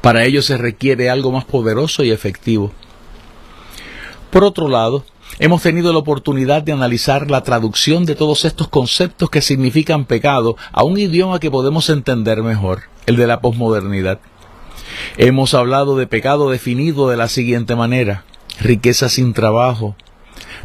Para 0.07 0.23
ello 0.23 0.41
se 0.41 0.57
requiere 0.57 1.11
algo 1.11 1.33
más 1.33 1.45
poderoso 1.45 2.05
y 2.05 2.13
efectivo. 2.13 2.71
Por 4.31 4.45
otro 4.45 4.69
lado, 4.69 5.05
hemos 5.41 5.63
tenido 5.63 5.93
la 5.93 5.99
oportunidad 5.99 6.63
de 6.63 6.71
analizar 6.71 7.29
la 7.29 7.43
traducción 7.43 8.05
de 8.05 8.15
todos 8.15 8.45
estos 8.45 8.69
conceptos 8.69 9.31
que 9.31 9.43
significan 9.43 10.05
pecado 10.05 10.57
a 10.71 10.85
un 10.85 10.97
idioma 10.97 11.41
que 11.41 11.51
podemos 11.51 11.91
entender 11.91 12.45
mejor, 12.45 12.83
el 13.07 13.17
de 13.17 13.27
la 13.27 13.41
posmodernidad. 13.41 14.21
Hemos 15.17 15.55
hablado 15.55 15.97
de 15.97 16.07
pecado 16.07 16.51
definido 16.51 17.09
de 17.09 17.17
la 17.17 17.27
siguiente 17.27 17.75
manera, 17.75 18.23
riqueza 18.61 19.09
sin 19.09 19.33
trabajo, 19.33 19.97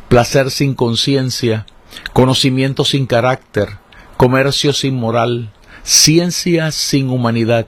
placer 0.07 0.51
sin 0.51 0.75
conciencia, 0.75 1.65
conocimiento 2.13 2.85
sin 2.85 3.07
carácter, 3.07 3.79
comercio 4.17 4.71
sin 4.71 4.97
moral, 4.97 5.51
ciencia 5.81 6.71
sin 6.71 7.09
humanidad, 7.09 7.65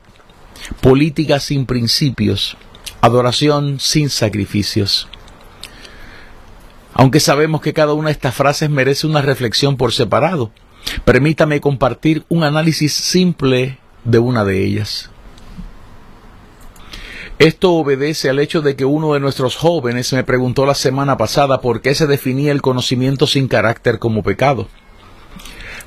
política 0.81 1.39
sin 1.39 1.65
principios, 1.65 2.57
adoración 3.01 3.79
sin 3.79 4.09
sacrificios. 4.09 5.07
Aunque 6.93 7.19
sabemos 7.19 7.61
que 7.61 7.73
cada 7.73 7.93
una 7.93 8.09
de 8.09 8.13
estas 8.13 8.35
frases 8.35 8.69
merece 8.69 9.07
una 9.07 9.21
reflexión 9.21 9.77
por 9.77 9.93
separado, 9.93 10.51
permítame 11.05 11.59
compartir 11.59 12.23
un 12.29 12.43
análisis 12.43 12.93
simple 12.93 13.79
de 14.03 14.19
una 14.19 14.43
de 14.43 14.63
ellas. 14.63 15.09
Esto 17.39 17.73
obedece 17.73 18.29
al 18.29 18.39
hecho 18.39 18.61
de 18.61 18.75
que 18.75 18.85
uno 18.85 19.13
de 19.13 19.19
nuestros 19.19 19.57
jóvenes 19.57 20.13
me 20.13 20.23
preguntó 20.23 20.65
la 20.65 20.75
semana 20.75 21.17
pasada 21.17 21.61
por 21.61 21.81
qué 21.81 21.95
se 21.95 22.07
definía 22.07 22.51
el 22.51 22.61
conocimiento 22.61 23.25
sin 23.25 23.47
carácter 23.47 23.97
como 23.97 24.21
pecado. 24.21 24.67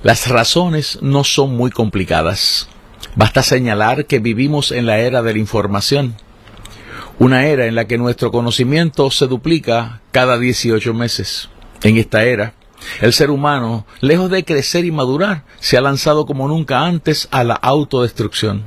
Las 0.02 0.28
razones 0.28 0.98
no 1.02 1.24
son 1.24 1.56
muy 1.56 1.70
complicadas. 1.70 2.68
Basta 3.16 3.42
señalar 3.42 4.04
que 4.04 4.18
vivimos 4.18 4.72
en 4.72 4.84
la 4.84 4.98
era 4.98 5.22
de 5.22 5.32
la 5.32 5.38
información, 5.38 6.16
una 7.18 7.46
era 7.46 7.64
en 7.64 7.74
la 7.74 7.86
que 7.86 7.96
nuestro 7.96 8.30
conocimiento 8.30 9.10
se 9.10 9.26
duplica 9.26 10.02
cada 10.12 10.38
18 10.38 10.92
meses. 10.92 11.48
En 11.82 11.96
esta 11.96 12.24
era, 12.24 12.52
el 13.00 13.14
ser 13.14 13.30
humano, 13.30 13.86
lejos 14.02 14.30
de 14.30 14.44
crecer 14.44 14.84
y 14.84 14.90
madurar, 14.90 15.44
se 15.60 15.78
ha 15.78 15.80
lanzado 15.80 16.26
como 16.26 16.46
nunca 16.46 16.84
antes 16.84 17.26
a 17.30 17.42
la 17.42 17.54
autodestrucción. 17.54 18.66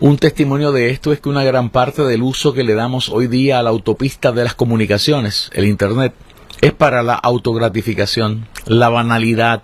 Un 0.00 0.18
testimonio 0.18 0.72
de 0.72 0.90
esto 0.90 1.12
es 1.12 1.20
que 1.20 1.28
una 1.28 1.44
gran 1.44 1.70
parte 1.70 2.02
del 2.02 2.22
uso 2.22 2.52
que 2.54 2.64
le 2.64 2.74
damos 2.74 3.10
hoy 3.10 3.28
día 3.28 3.60
a 3.60 3.62
la 3.62 3.70
autopista 3.70 4.32
de 4.32 4.42
las 4.42 4.56
comunicaciones, 4.56 5.50
el 5.54 5.66
Internet, 5.66 6.14
es 6.60 6.72
para 6.72 7.04
la 7.04 7.14
autogratificación, 7.14 8.48
la 8.66 8.88
banalidad 8.88 9.62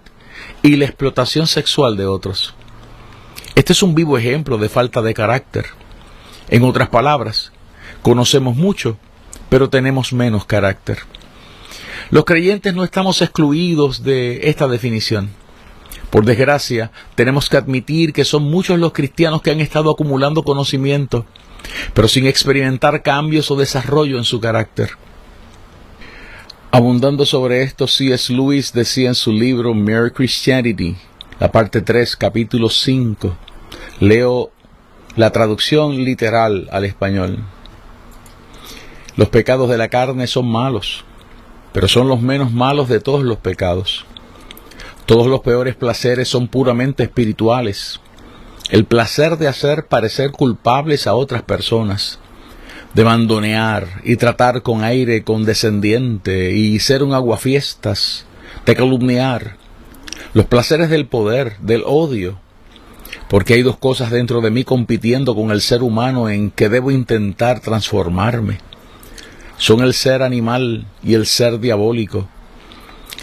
y 0.63 0.77
la 0.77 0.85
explotación 0.85 1.49
sexual 1.49 1.97
de 1.97 2.07
otros. 2.07 2.55
Este 3.59 3.73
es 3.73 3.83
un 3.83 3.97
vivo 3.97 4.17
ejemplo 4.17 4.57
de 4.57 4.69
falta 4.69 5.03
de 5.03 5.13
carácter. 5.13 5.67
En 6.49 6.63
otras 6.63 6.91
palabras, 6.91 7.51
conocemos 8.03 8.55
mucho, 8.55 8.97
pero 9.49 9.69
tenemos 9.69 10.13
menos 10.13 10.45
carácter. 10.45 10.99
Los 12.11 12.25
creyentes 12.25 12.73
no 12.73 12.85
estamos 12.85 13.21
excluidos 13.21 14.05
de 14.05 14.49
esta 14.49 14.69
definición. 14.69 15.31
Por 16.09 16.25
desgracia, 16.25 16.93
tenemos 17.17 17.49
que 17.49 17.57
admitir 17.57 18.13
que 18.13 18.25
son 18.25 18.45
muchos 18.45 18.79
los 18.79 18.93
cristianos 18.93 19.43
que 19.43 19.51
han 19.51 19.59
estado 19.59 19.91
acumulando 19.91 20.45
conocimiento, 20.45 21.27
pero 21.95 22.07
sin 22.07 22.29
experimentar 22.29 23.03
cambios 23.03 23.51
o 23.51 23.57
desarrollo 23.57 24.19
en 24.19 24.25
su 24.25 24.39
carácter. 24.39 24.91
Abundando 26.71 27.27
sobre 27.27 27.65
esto, 27.65 27.89
C.S. 27.89 28.33
Lewis 28.33 28.73
decía 28.73 29.09
en 29.09 29.17
su 29.17 29.33
libro 29.33 29.75
Mere 29.75 30.13
Christianity, 30.13 30.95
la 31.41 31.51
parte 31.51 31.83
3, 31.83 32.15
capítulo 32.15 32.71
5. 32.71 33.48
Leo 34.01 34.53
la 35.17 35.33
traducción 35.33 36.05
literal 36.05 36.69
al 36.71 36.85
español. 36.85 37.39
Los 39.17 39.29
pecados 39.29 39.69
de 39.69 39.77
la 39.77 39.89
carne 39.89 40.29
son 40.29 40.47
malos, 40.47 41.05
pero 41.73 41.89
son 41.89 42.07
los 42.07 42.21
menos 42.21 42.53
malos 42.53 42.89
de 42.89 43.01
todos 43.01 43.25
los 43.25 43.39
pecados. 43.39 44.07
Todos 45.05 45.27
los 45.27 45.41
peores 45.41 45.75
placeres 45.75 46.29
son 46.29 46.47
puramente 46.47 47.03
espirituales. 47.03 47.99
El 48.71 48.85
placer 48.85 49.37
de 49.37 49.49
hacer 49.49 49.87
parecer 49.87 50.31
culpables 50.31 51.09
a 51.09 51.17
otras 51.17 51.43
personas, 51.43 52.21
de 52.95 53.03
mandonear 53.03 53.89
y 54.05 54.15
tratar 54.15 54.63
con 54.63 54.85
aire 54.85 55.25
condescendiente 55.25 56.53
y 56.53 56.79
ser 56.79 57.03
un 57.03 57.15
aguafiestas, 57.15 58.27
de 58.65 58.77
calumniar. 58.77 59.57
Los 60.35 60.47
placeres 60.47 60.89
del 60.89 61.07
poder, 61.07 61.57
del 61.59 61.83
odio, 61.85 62.39
porque 63.29 63.55
hay 63.55 63.63
dos 63.63 63.77
cosas 63.77 64.11
dentro 64.11 64.41
de 64.41 64.51
mí 64.51 64.65
compitiendo 64.65 65.35
con 65.35 65.51
el 65.51 65.61
ser 65.61 65.83
humano 65.83 66.29
en 66.29 66.51
que 66.51 66.69
debo 66.69 66.91
intentar 66.91 67.61
transformarme. 67.61 68.59
Son 69.59 69.81
el 69.81 69.93
ser 69.93 70.23
animal 70.23 70.87
y 71.03 71.15
el 71.15 71.27
ser 71.27 71.61
diabólico. 71.61 72.29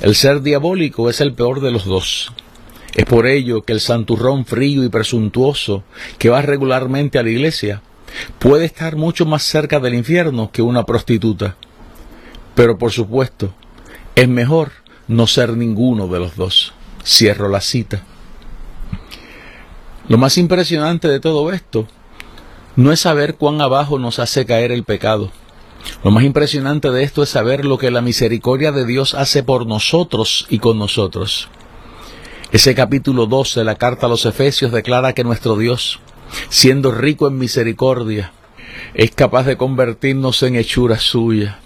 El 0.01 0.15
ser 0.15 0.41
diabólico 0.41 1.09
es 1.09 1.21
el 1.21 1.33
peor 1.33 1.61
de 1.61 1.71
los 1.71 1.85
dos. 1.85 2.31
Es 2.93 3.05
por 3.05 3.25
ello 3.25 3.63
que 3.63 3.73
el 3.73 3.79
santurrón 3.79 4.45
frío 4.45 4.83
y 4.83 4.89
presuntuoso 4.89 5.83
que 6.17 6.29
va 6.29 6.41
regularmente 6.41 7.17
a 7.17 7.23
la 7.23 7.29
iglesia 7.29 7.81
puede 8.39 8.65
estar 8.65 8.95
mucho 8.95 9.25
más 9.25 9.43
cerca 9.43 9.79
del 9.79 9.95
infierno 9.95 10.51
que 10.51 10.61
una 10.61 10.85
prostituta. 10.85 11.55
Pero 12.53 12.77
por 12.77 12.91
supuesto, 12.91 13.53
es 14.15 14.27
mejor 14.29 14.71
no 15.07 15.27
ser 15.27 15.57
ninguno 15.57 16.07
de 16.07 16.19
los 16.19 16.35
dos. 16.35 16.73
Cierro 17.03 17.49
la 17.49 17.61
cita. 17.61 18.03
Lo 20.07 20.17
más 20.17 20.37
impresionante 20.37 21.07
de 21.07 21.19
todo 21.19 21.51
esto 21.51 21.87
no 22.75 22.91
es 22.91 22.99
saber 22.99 23.35
cuán 23.35 23.61
abajo 23.61 23.99
nos 23.99 24.19
hace 24.19 24.45
caer 24.45 24.71
el 24.71 24.83
pecado 24.83 25.31
lo 26.03 26.11
más 26.11 26.23
impresionante 26.23 26.91
de 26.91 27.03
esto 27.03 27.23
es 27.23 27.29
saber 27.29 27.65
lo 27.65 27.77
que 27.77 27.91
la 27.91 28.01
misericordia 28.01 28.71
de 28.71 28.85
Dios 28.85 29.13
hace 29.13 29.43
por 29.43 29.65
nosotros 29.65 30.45
y 30.49 30.59
con 30.59 30.77
nosotros. 30.77 31.49
Ese 32.51 32.75
capítulo 32.75 33.25
12 33.25 33.61
de 33.61 33.63
la 33.63 33.75
carta 33.75 34.05
a 34.05 34.09
los 34.09 34.25
Efesios 34.25 34.71
declara 34.71 35.13
que 35.13 35.23
nuestro 35.23 35.57
Dios, 35.57 35.99
siendo 36.49 36.91
rico 36.91 37.27
en 37.27 37.37
misericordia, 37.37 38.31
es 38.93 39.11
capaz 39.11 39.43
de 39.43 39.57
convertirnos 39.57 40.41
en 40.43 40.55
hechura 40.55 40.99
suya. 40.99 41.59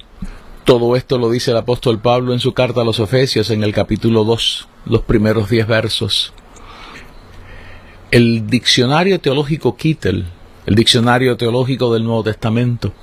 Todo 0.63 0.95
esto 0.95 1.17
lo 1.17 1.29
dice 1.29 1.51
el 1.51 1.57
apóstol 1.57 1.99
Pablo 1.99 2.33
en 2.33 2.39
su 2.39 2.53
carta 2.53 2.81
a 2.81 2.85
los 2.85 2.99
Efesios 2.99 3.49
en 3.49 3.63
el 3.63 3.73
capítulo 3.73 4.23
2, 4.23 4.67
los 4.85 5.01
primeros 5.01 5.49
diez 5.49 5.67
versos. 5.67 6.33
El 8.11 8.47
diccionario 8.47 9.19
teológico 9.19 9.75
Kittel 9.75 10.25
el 10.69 10.75
Diccionario 10.75 11.35
Teológico 11.35 11.91
del 11.91 12.03
Nuevo 12.03 12.23
Testamento, 12.23 12.93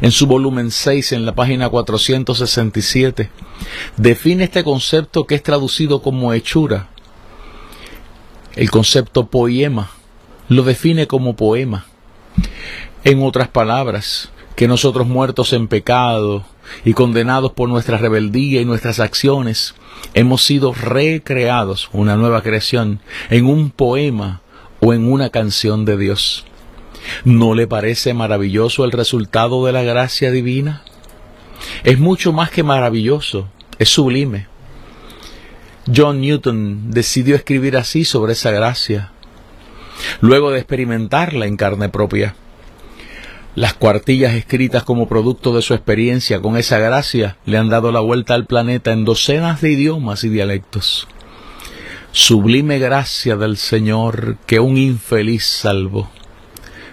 en 0.00 0.10
su 0.10 0.26
volumen 0.26 0.72
6, 0.72 1.12
en 1.12 1.24
la 1.24 1.36
página 1.36 1.68
467, 1.68 3.30
define 3.96 4.42
este 4.42 4.64
concepto 4.64 5.24
que 5.24 5.36
es 5.36 5.42
traducido 5.44 6.02
como 6.02 6.32
hechura. 6.32 6.88
El 8.56 8.72
concepto 8.72 9.28
poema 9.28 9.92
lo 10.48 10.64
define 10.64 11.06
como 11.06 11.36
poema. 11.36 11.86
En 13.04 13.22
otras 13.22 13.46
palabras, 13.46 14.30
que 14.56 14.66
nosotros 14.66 15.06
muertos 15.06 15.52
en 15.52 15.68
pecado 15.68 16.44
y 16.84 16.92
condenados 16.92 17.52
por 17.52 17.68
nuestra 17.68 17.98
rebeldía 17.98 18.60
y 18.60 18.64
nuestras 18.64 18.98
acciones, 18.98 19.76
hemos 20.14 20.42
sido 20.42 20.74
recreados, 20.74 21.88
una 21.92 22.16
nueva 22.16 22.42
creación, 22.42 22.98
en 23.30 23.46
un 23.46 23.70
poema 23.70 24.41
o 24.84 24.92
en 24.92 25.10
una 25.10 25.30
canción 25.30 25.84
de 25.84 25.96
Dios. 25.96 26.44
¿No 27.24 27.54
le 27.54 27.66
parece 27.66 28.14
maravilloso 28.14 28.84
el 28.84 28.90
resultado 28.90 29.64
de 29.64 29.72
la 29.72 29.82
gracia 29.82 30.32
divina? 30.32 30.82
Es 31.84 32.00
mucho 32.00 32.32
más 32.32 32.50
que 32.50 32.64
maravilloso, 32.64 33.48
es 33.78 33.88
sublime. 33.88 34.48
John 35.94 36.20
Newton 36.20 36.90
decidió 36.90 37.36
escribir 37.36 37.76
así 37.76 38.04
sobre 38.04 38.32
esa 38.32 38.50
gracia, 38.50 39.12
luego 40.20 40.50
de 40.50 40.58
experimentarla 40.58 41.46
en 41.46 41.56
carne 41.56 41.88
propia. 41.88 42.34
Las 43.54 43.74
cuartillas 43.74 44.34
escritas 44.34 44.82
como 44.82 45.08
producto 45.08 45.54
de 45.54 45.62
su 45.62 45.74
experiencia 45.74 46.40
con 46.40 46.56
esa 46.56 46.78
gracia 46.78 47.36
le 47.44 47.58
han 47.58 47.68
dado 47.68 47.92
la 47.92 48.00
vuelta 48.00 48.34
al 48.34 48.46
planeta 48.46 48.92
en 48.92 49.04
docenas 49.04 49.60
de 49.60 49.72
idiomas 49.72 50.24
y 50.24 50.28
dialectos. 50.28 51.06
Sublime 52.14 52.78
gracia 52.78 53.36
del 53.36 53.56
Señor 53.56 54.36
que 54.46 54.60
un 54.60 54.76
infeliz 54.76 55.46
salvó. 55.46 56.10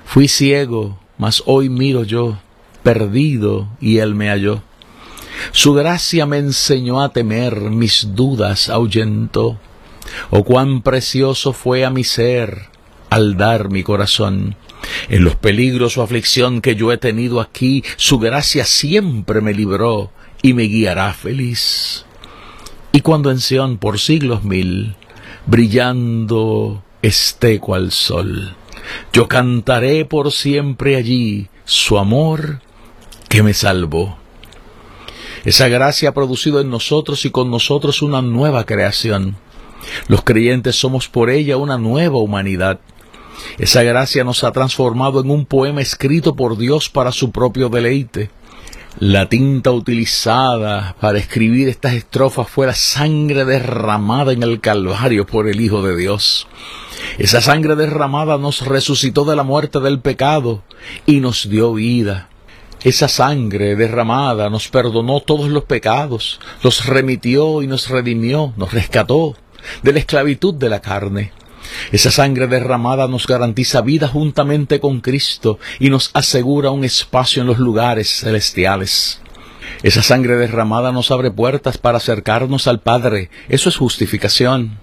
Fui 0.05 0.29
ciego, 0.29 0.97
mas 1.17 1.43
hoy 1.45 1.67
miro 1.67 2.05
yo, 2.05 2.39
perdido, 2.83 3.67
y 3.81 3.97
él 3.97 4.15
me 4.15 4.29
halló. 4.29 4.63
Su 5.51 5.73
gracia 5.73 6.25
me 6.25 6.37
enseñó 6.37 7.01
a 7.01 7.09
temer, 7.09 7.59
mis 7.59 8.15
dudas 8.15 8.69
ahuyentó. 8.69 9.59
Oh 10.29 10.45
cuán 10.45 10.81
precioso 10.81 11.51
fue 11.51 11.83
a 11.83 11.89
mi 11.89 12.05
ser 12.05 12.69
al 13.09 13.35
dar 13.35 13.69
mi 13.69 13.83
corazón. 13.83 14.55
En 15.09 15.25
los 15.25 15.35
peligros 15.35 15.97
o 15.97 16.01
aflicción 16.01 16.61
que 16.61 16.75
yo 16.75 16.93
he 16.93 16.97
tenido 16.97 17.41
aquí, 17.41 17.83
su 17.97 18.19
gracia 18.19 18.63
siempre 18.63 19.41
me 19.41 19.53
libró 19.53 20.11
y 20.41 20.53
me 20.53 20.63
guiará 20.63 21.13
feliz. 21.13 22.05
Y 22.93 23.01
cuando 23.01 23.31
en 23.31 23.39
Sión 23.39 23.77
por 23.77 23.99
siglos 23.99 24.45
mil, 24.45 24.95
brillando 25.49 26.83
esté 27.01 27.59
cual 27.59 27.91
sol, 27.91 28.55
yo 29.11 29.27
cantaré 29.27 30.05
por 30.05 30.31
siempre 30.31 30.95
allí 30.95 31.47
su 31.65 31.97
amor 31.97 32.61
que 33.29 33.41
me 33.41 33.55
salvó. 33.55 34.17
Esa 35.45 35.67
gracia 35.67 36.09
ha 36.09 36.13
producido 36.13 36.61
en 36.61 36.69
nosotros 36.69 37.25
y 37.25 37.31
con 37.31 37.49
nosotros 37.49 38.03
una 38.03 38.21
nueva 38.21 38.65
creación. 38.65 39.37
Los 40.07 40.23
creyentes 40.23 40.75
somos 40.75 41.07
por 41.07 41.31
ella 41.31 41.57
una 41.57 41.79
nueva 41.79 42.17
humanidad. 42.17 42.79
Esa 43.57 43.81
gracia 43.81 44.23
nos 44.23 44.43
ha 44.43 44.51
transformado 44.51 45.19
en 45.19 45.31
un 45.31 45.47
poema 45.47 45.81
escrito 45.81 46.35
por 46.35 46.57
Dios 46.57 46.89
para 46.89 47.11
su 47.11 47.31
propio 47.31 47.69
deleite. 47.69 48.29
La 48.99 49.29
tinta 49.29 49.71
utilizada 49.71 50.93
para 50.99 51.19
escribir 51.19 51.69
estas 51.69 51.93
estrofas 51.93 52.49
fue 52.49 52.67
la 52.67 52.73
sangre 52.73 53.45
derramada 53.45 54.33
en 54.33 54.43
el 54.43 54.59
Calvario 54.59 55.25
por 55.25 55.47
el 55.47 55.61
Hijo 55.61 55.81
de 55.81 55.95
Dios. 55.95 56.47
Esa 57.17 57.39
sangre 57.39 57.77
derramada 57.77 58.37
nos 58.37 58.67
resucitó 58.67 59.23
de 59.23 59.37
la 59.37 59.43
muerte 59.43 59.79
del 59.79 60.01
pecado 60.01 60.63
y 61.05 61.21
nos 61.21 61.47
dio 61.47 61.75
vida. 61.75 62.27
Esa 62.83 63.07
sangre 63.07 63.77
derramada 63.77 64.49
nos 64.49 64.67
perdonó 64.67 65.21
todos 65.21 65.47
los 65.47 65.63
pecados, 65.63 66.41
los 66.61 66.85
remitió 66.85 67.61
y 67.61 67.67
nos 67.67 67.87
redimió, 67.87 68.51
nos 68.57 68.73
rescató 68.73 69.37
de 69.81 69.93
la 69.93 69.99
esclavitud 69.99 70.55
de 70.55 70.67
la 70.67 70.81
carne. 70.81 71.31
Esa 71.91 72.11
sangre 72.11 72.47
derramada 72.47 73.07
nos 73.07 73.25
garantiza 73.25 73.81
vida 73.81 74.07
juntamente 74.07 74.79
con 74.79 75.01
Cristo 75.01 75.57
y 75.79 75.89
nos 75.89 76.11
asegura 76.13 76.69
un 76.69 76.83
espacio 76.83 77.41
en 77.41 77.47
los 77.47 77.57
lugares 77.57 78.19
celestiales. 78.19 79.19
Esa 79.81 80.03
sangre 80.03 80.35
derramada 80.35 80.91
nos 80.91 81.09
abre 81.09 81.31
puertas 81.31 81.77
para 81.77 81.97
acercarnos 81.97 82.67
al 82.67 82.79
Padre. 82.79 83.29
Eso 83.47 83.69
es 83.69 83.77
justificación. 83.77 84.77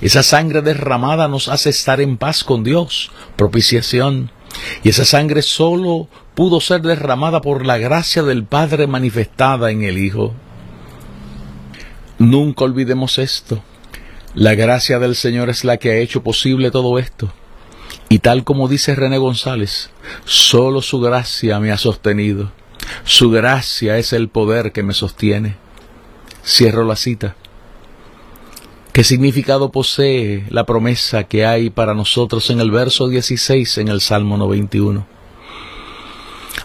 Esa 0.00 0.22
sangre 0.22 0.62
derramada 0.62 1.28
nos 1.28 1.48
hace 1.48 1.70
estar 1.70 2.00
en 2.00 2.16
paz 2.16 2.42
con 2.42 2.64
Dios, 2.64 3.10
propiciación. 3.36 4.30
Y 4.82 4.90
esa 4.90 5.04
sangre 5.04 5.40
solo 5.42 6.08
pudo 6.34 6.60
ser 6.60 6.82
derramada 6.82 7.40
por 7.40 7.64
la 7.64 7.78
gracia 7.78 8.22
del 8.22 8.44
Padre 8.44 8.86
manifestada 8.86 9.70
en 9.70 9.82
el 9.82 9.98
Hijo. 9.98 10.34
Nunca 12.18 12.64
olvidemos 12.64 13.18
esto. 13.18 13.62
La 14.34 14.54
gracia 14.54 14.98
del 14.98 15.14
Señor 15.14 15.50
es 15.50 15.62
la 15.62 15.76
que 15.76 15.90
ha 15.90 15.96
hecho 15.96 16.22
posible 16.22 16.70
todo 16.70 16.98
esto. 16.98 17.30
Y 18.08 18.20
tal 18.20 18.44
como 18.44 18.66
dice 18.66 18.94
René 18.94 19.18
González, 19.18 19.90
solo 20.24 20.80
su 20.80 21.00
gracia 21.00 21.60
me 21.60 21.70
ha 21.70 21.76
sostenido. 21.76 22.50
Su 23.04 23.30
gracia 23.30 23.98
es 23.98 24.14
el 24.14 24.28
poder 24.28 24.72
que 24.72 24.82
me 24.82 24.94
sostiene. 24.94 25.56
Cierro 26.44 26.84
la 26.84 26.96
cita. 26.96 27.36
¿Qué 28.94 29.04
significado 29.04 29.70
posee 29.70 30.46
la 30.48 30.64
promesa 30.64 31.24
que 31.24 31.44
hay 31.44 31.68
para 31.68 31.92
nosotros 31.92 32.48
en 32.48 32.60
el 32.60 32.70
verso 32.70 33.08
16 33.08 33.78
en 33.78 33.88
el 33.88 34.00
Salmo 34.00 34.38
91? 34.38 35.06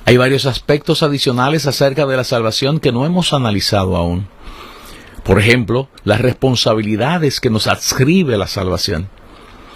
Hay 0.05 0.15
varios 0.15 0.45
aspectos 0.45 1.03
adicionales 1.03 1.67
acerca 1.67 2.05
de 2.05 2.15
la 2.15 2.23
salvación 2.23 2.79
que 2.79 2.93
no 2.93 3.05
hemos 3.05 3.33
analizado 3.33 3.97
aún. 3.97 4.27
Por 5.27 5.39
ejemplo, 5.39 5.89
las 6.05 6.21
responsabilidades 6.21 7.41
que 7.41 7.49
nos 7.49 7.67
adscribe 7.67 8.37
la 8.37 8.47
salvación. 8.47 9.09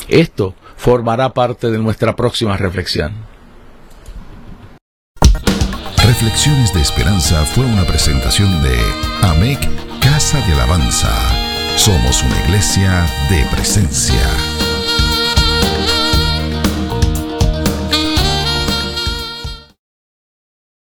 Esto 0.08 0.56
formará 0.78 1.34
parte 1.34 1.70
de 1.70 1.78
nuestra 1.78 2.16
próxima 2.16 2.56
reflexión. 2.56 3.14
Reflexiones 5.98 6.74
de 6.74 6.82
Esperanza 6.82 7.46
fue 7.46 7.66
una 7.66 7.84
presentación 7.84 8.64
de 8.64 8.78
AMEC 9.24 9.60
Casa 10.00 10.40
de 10.48 10.54
Alabanza. 10.54 11.12
Somos 11.76 12.24
una 12.24 12.40
iglesia 12.46 13.06
de 13.30 13.44
presencia. 13.54 14.51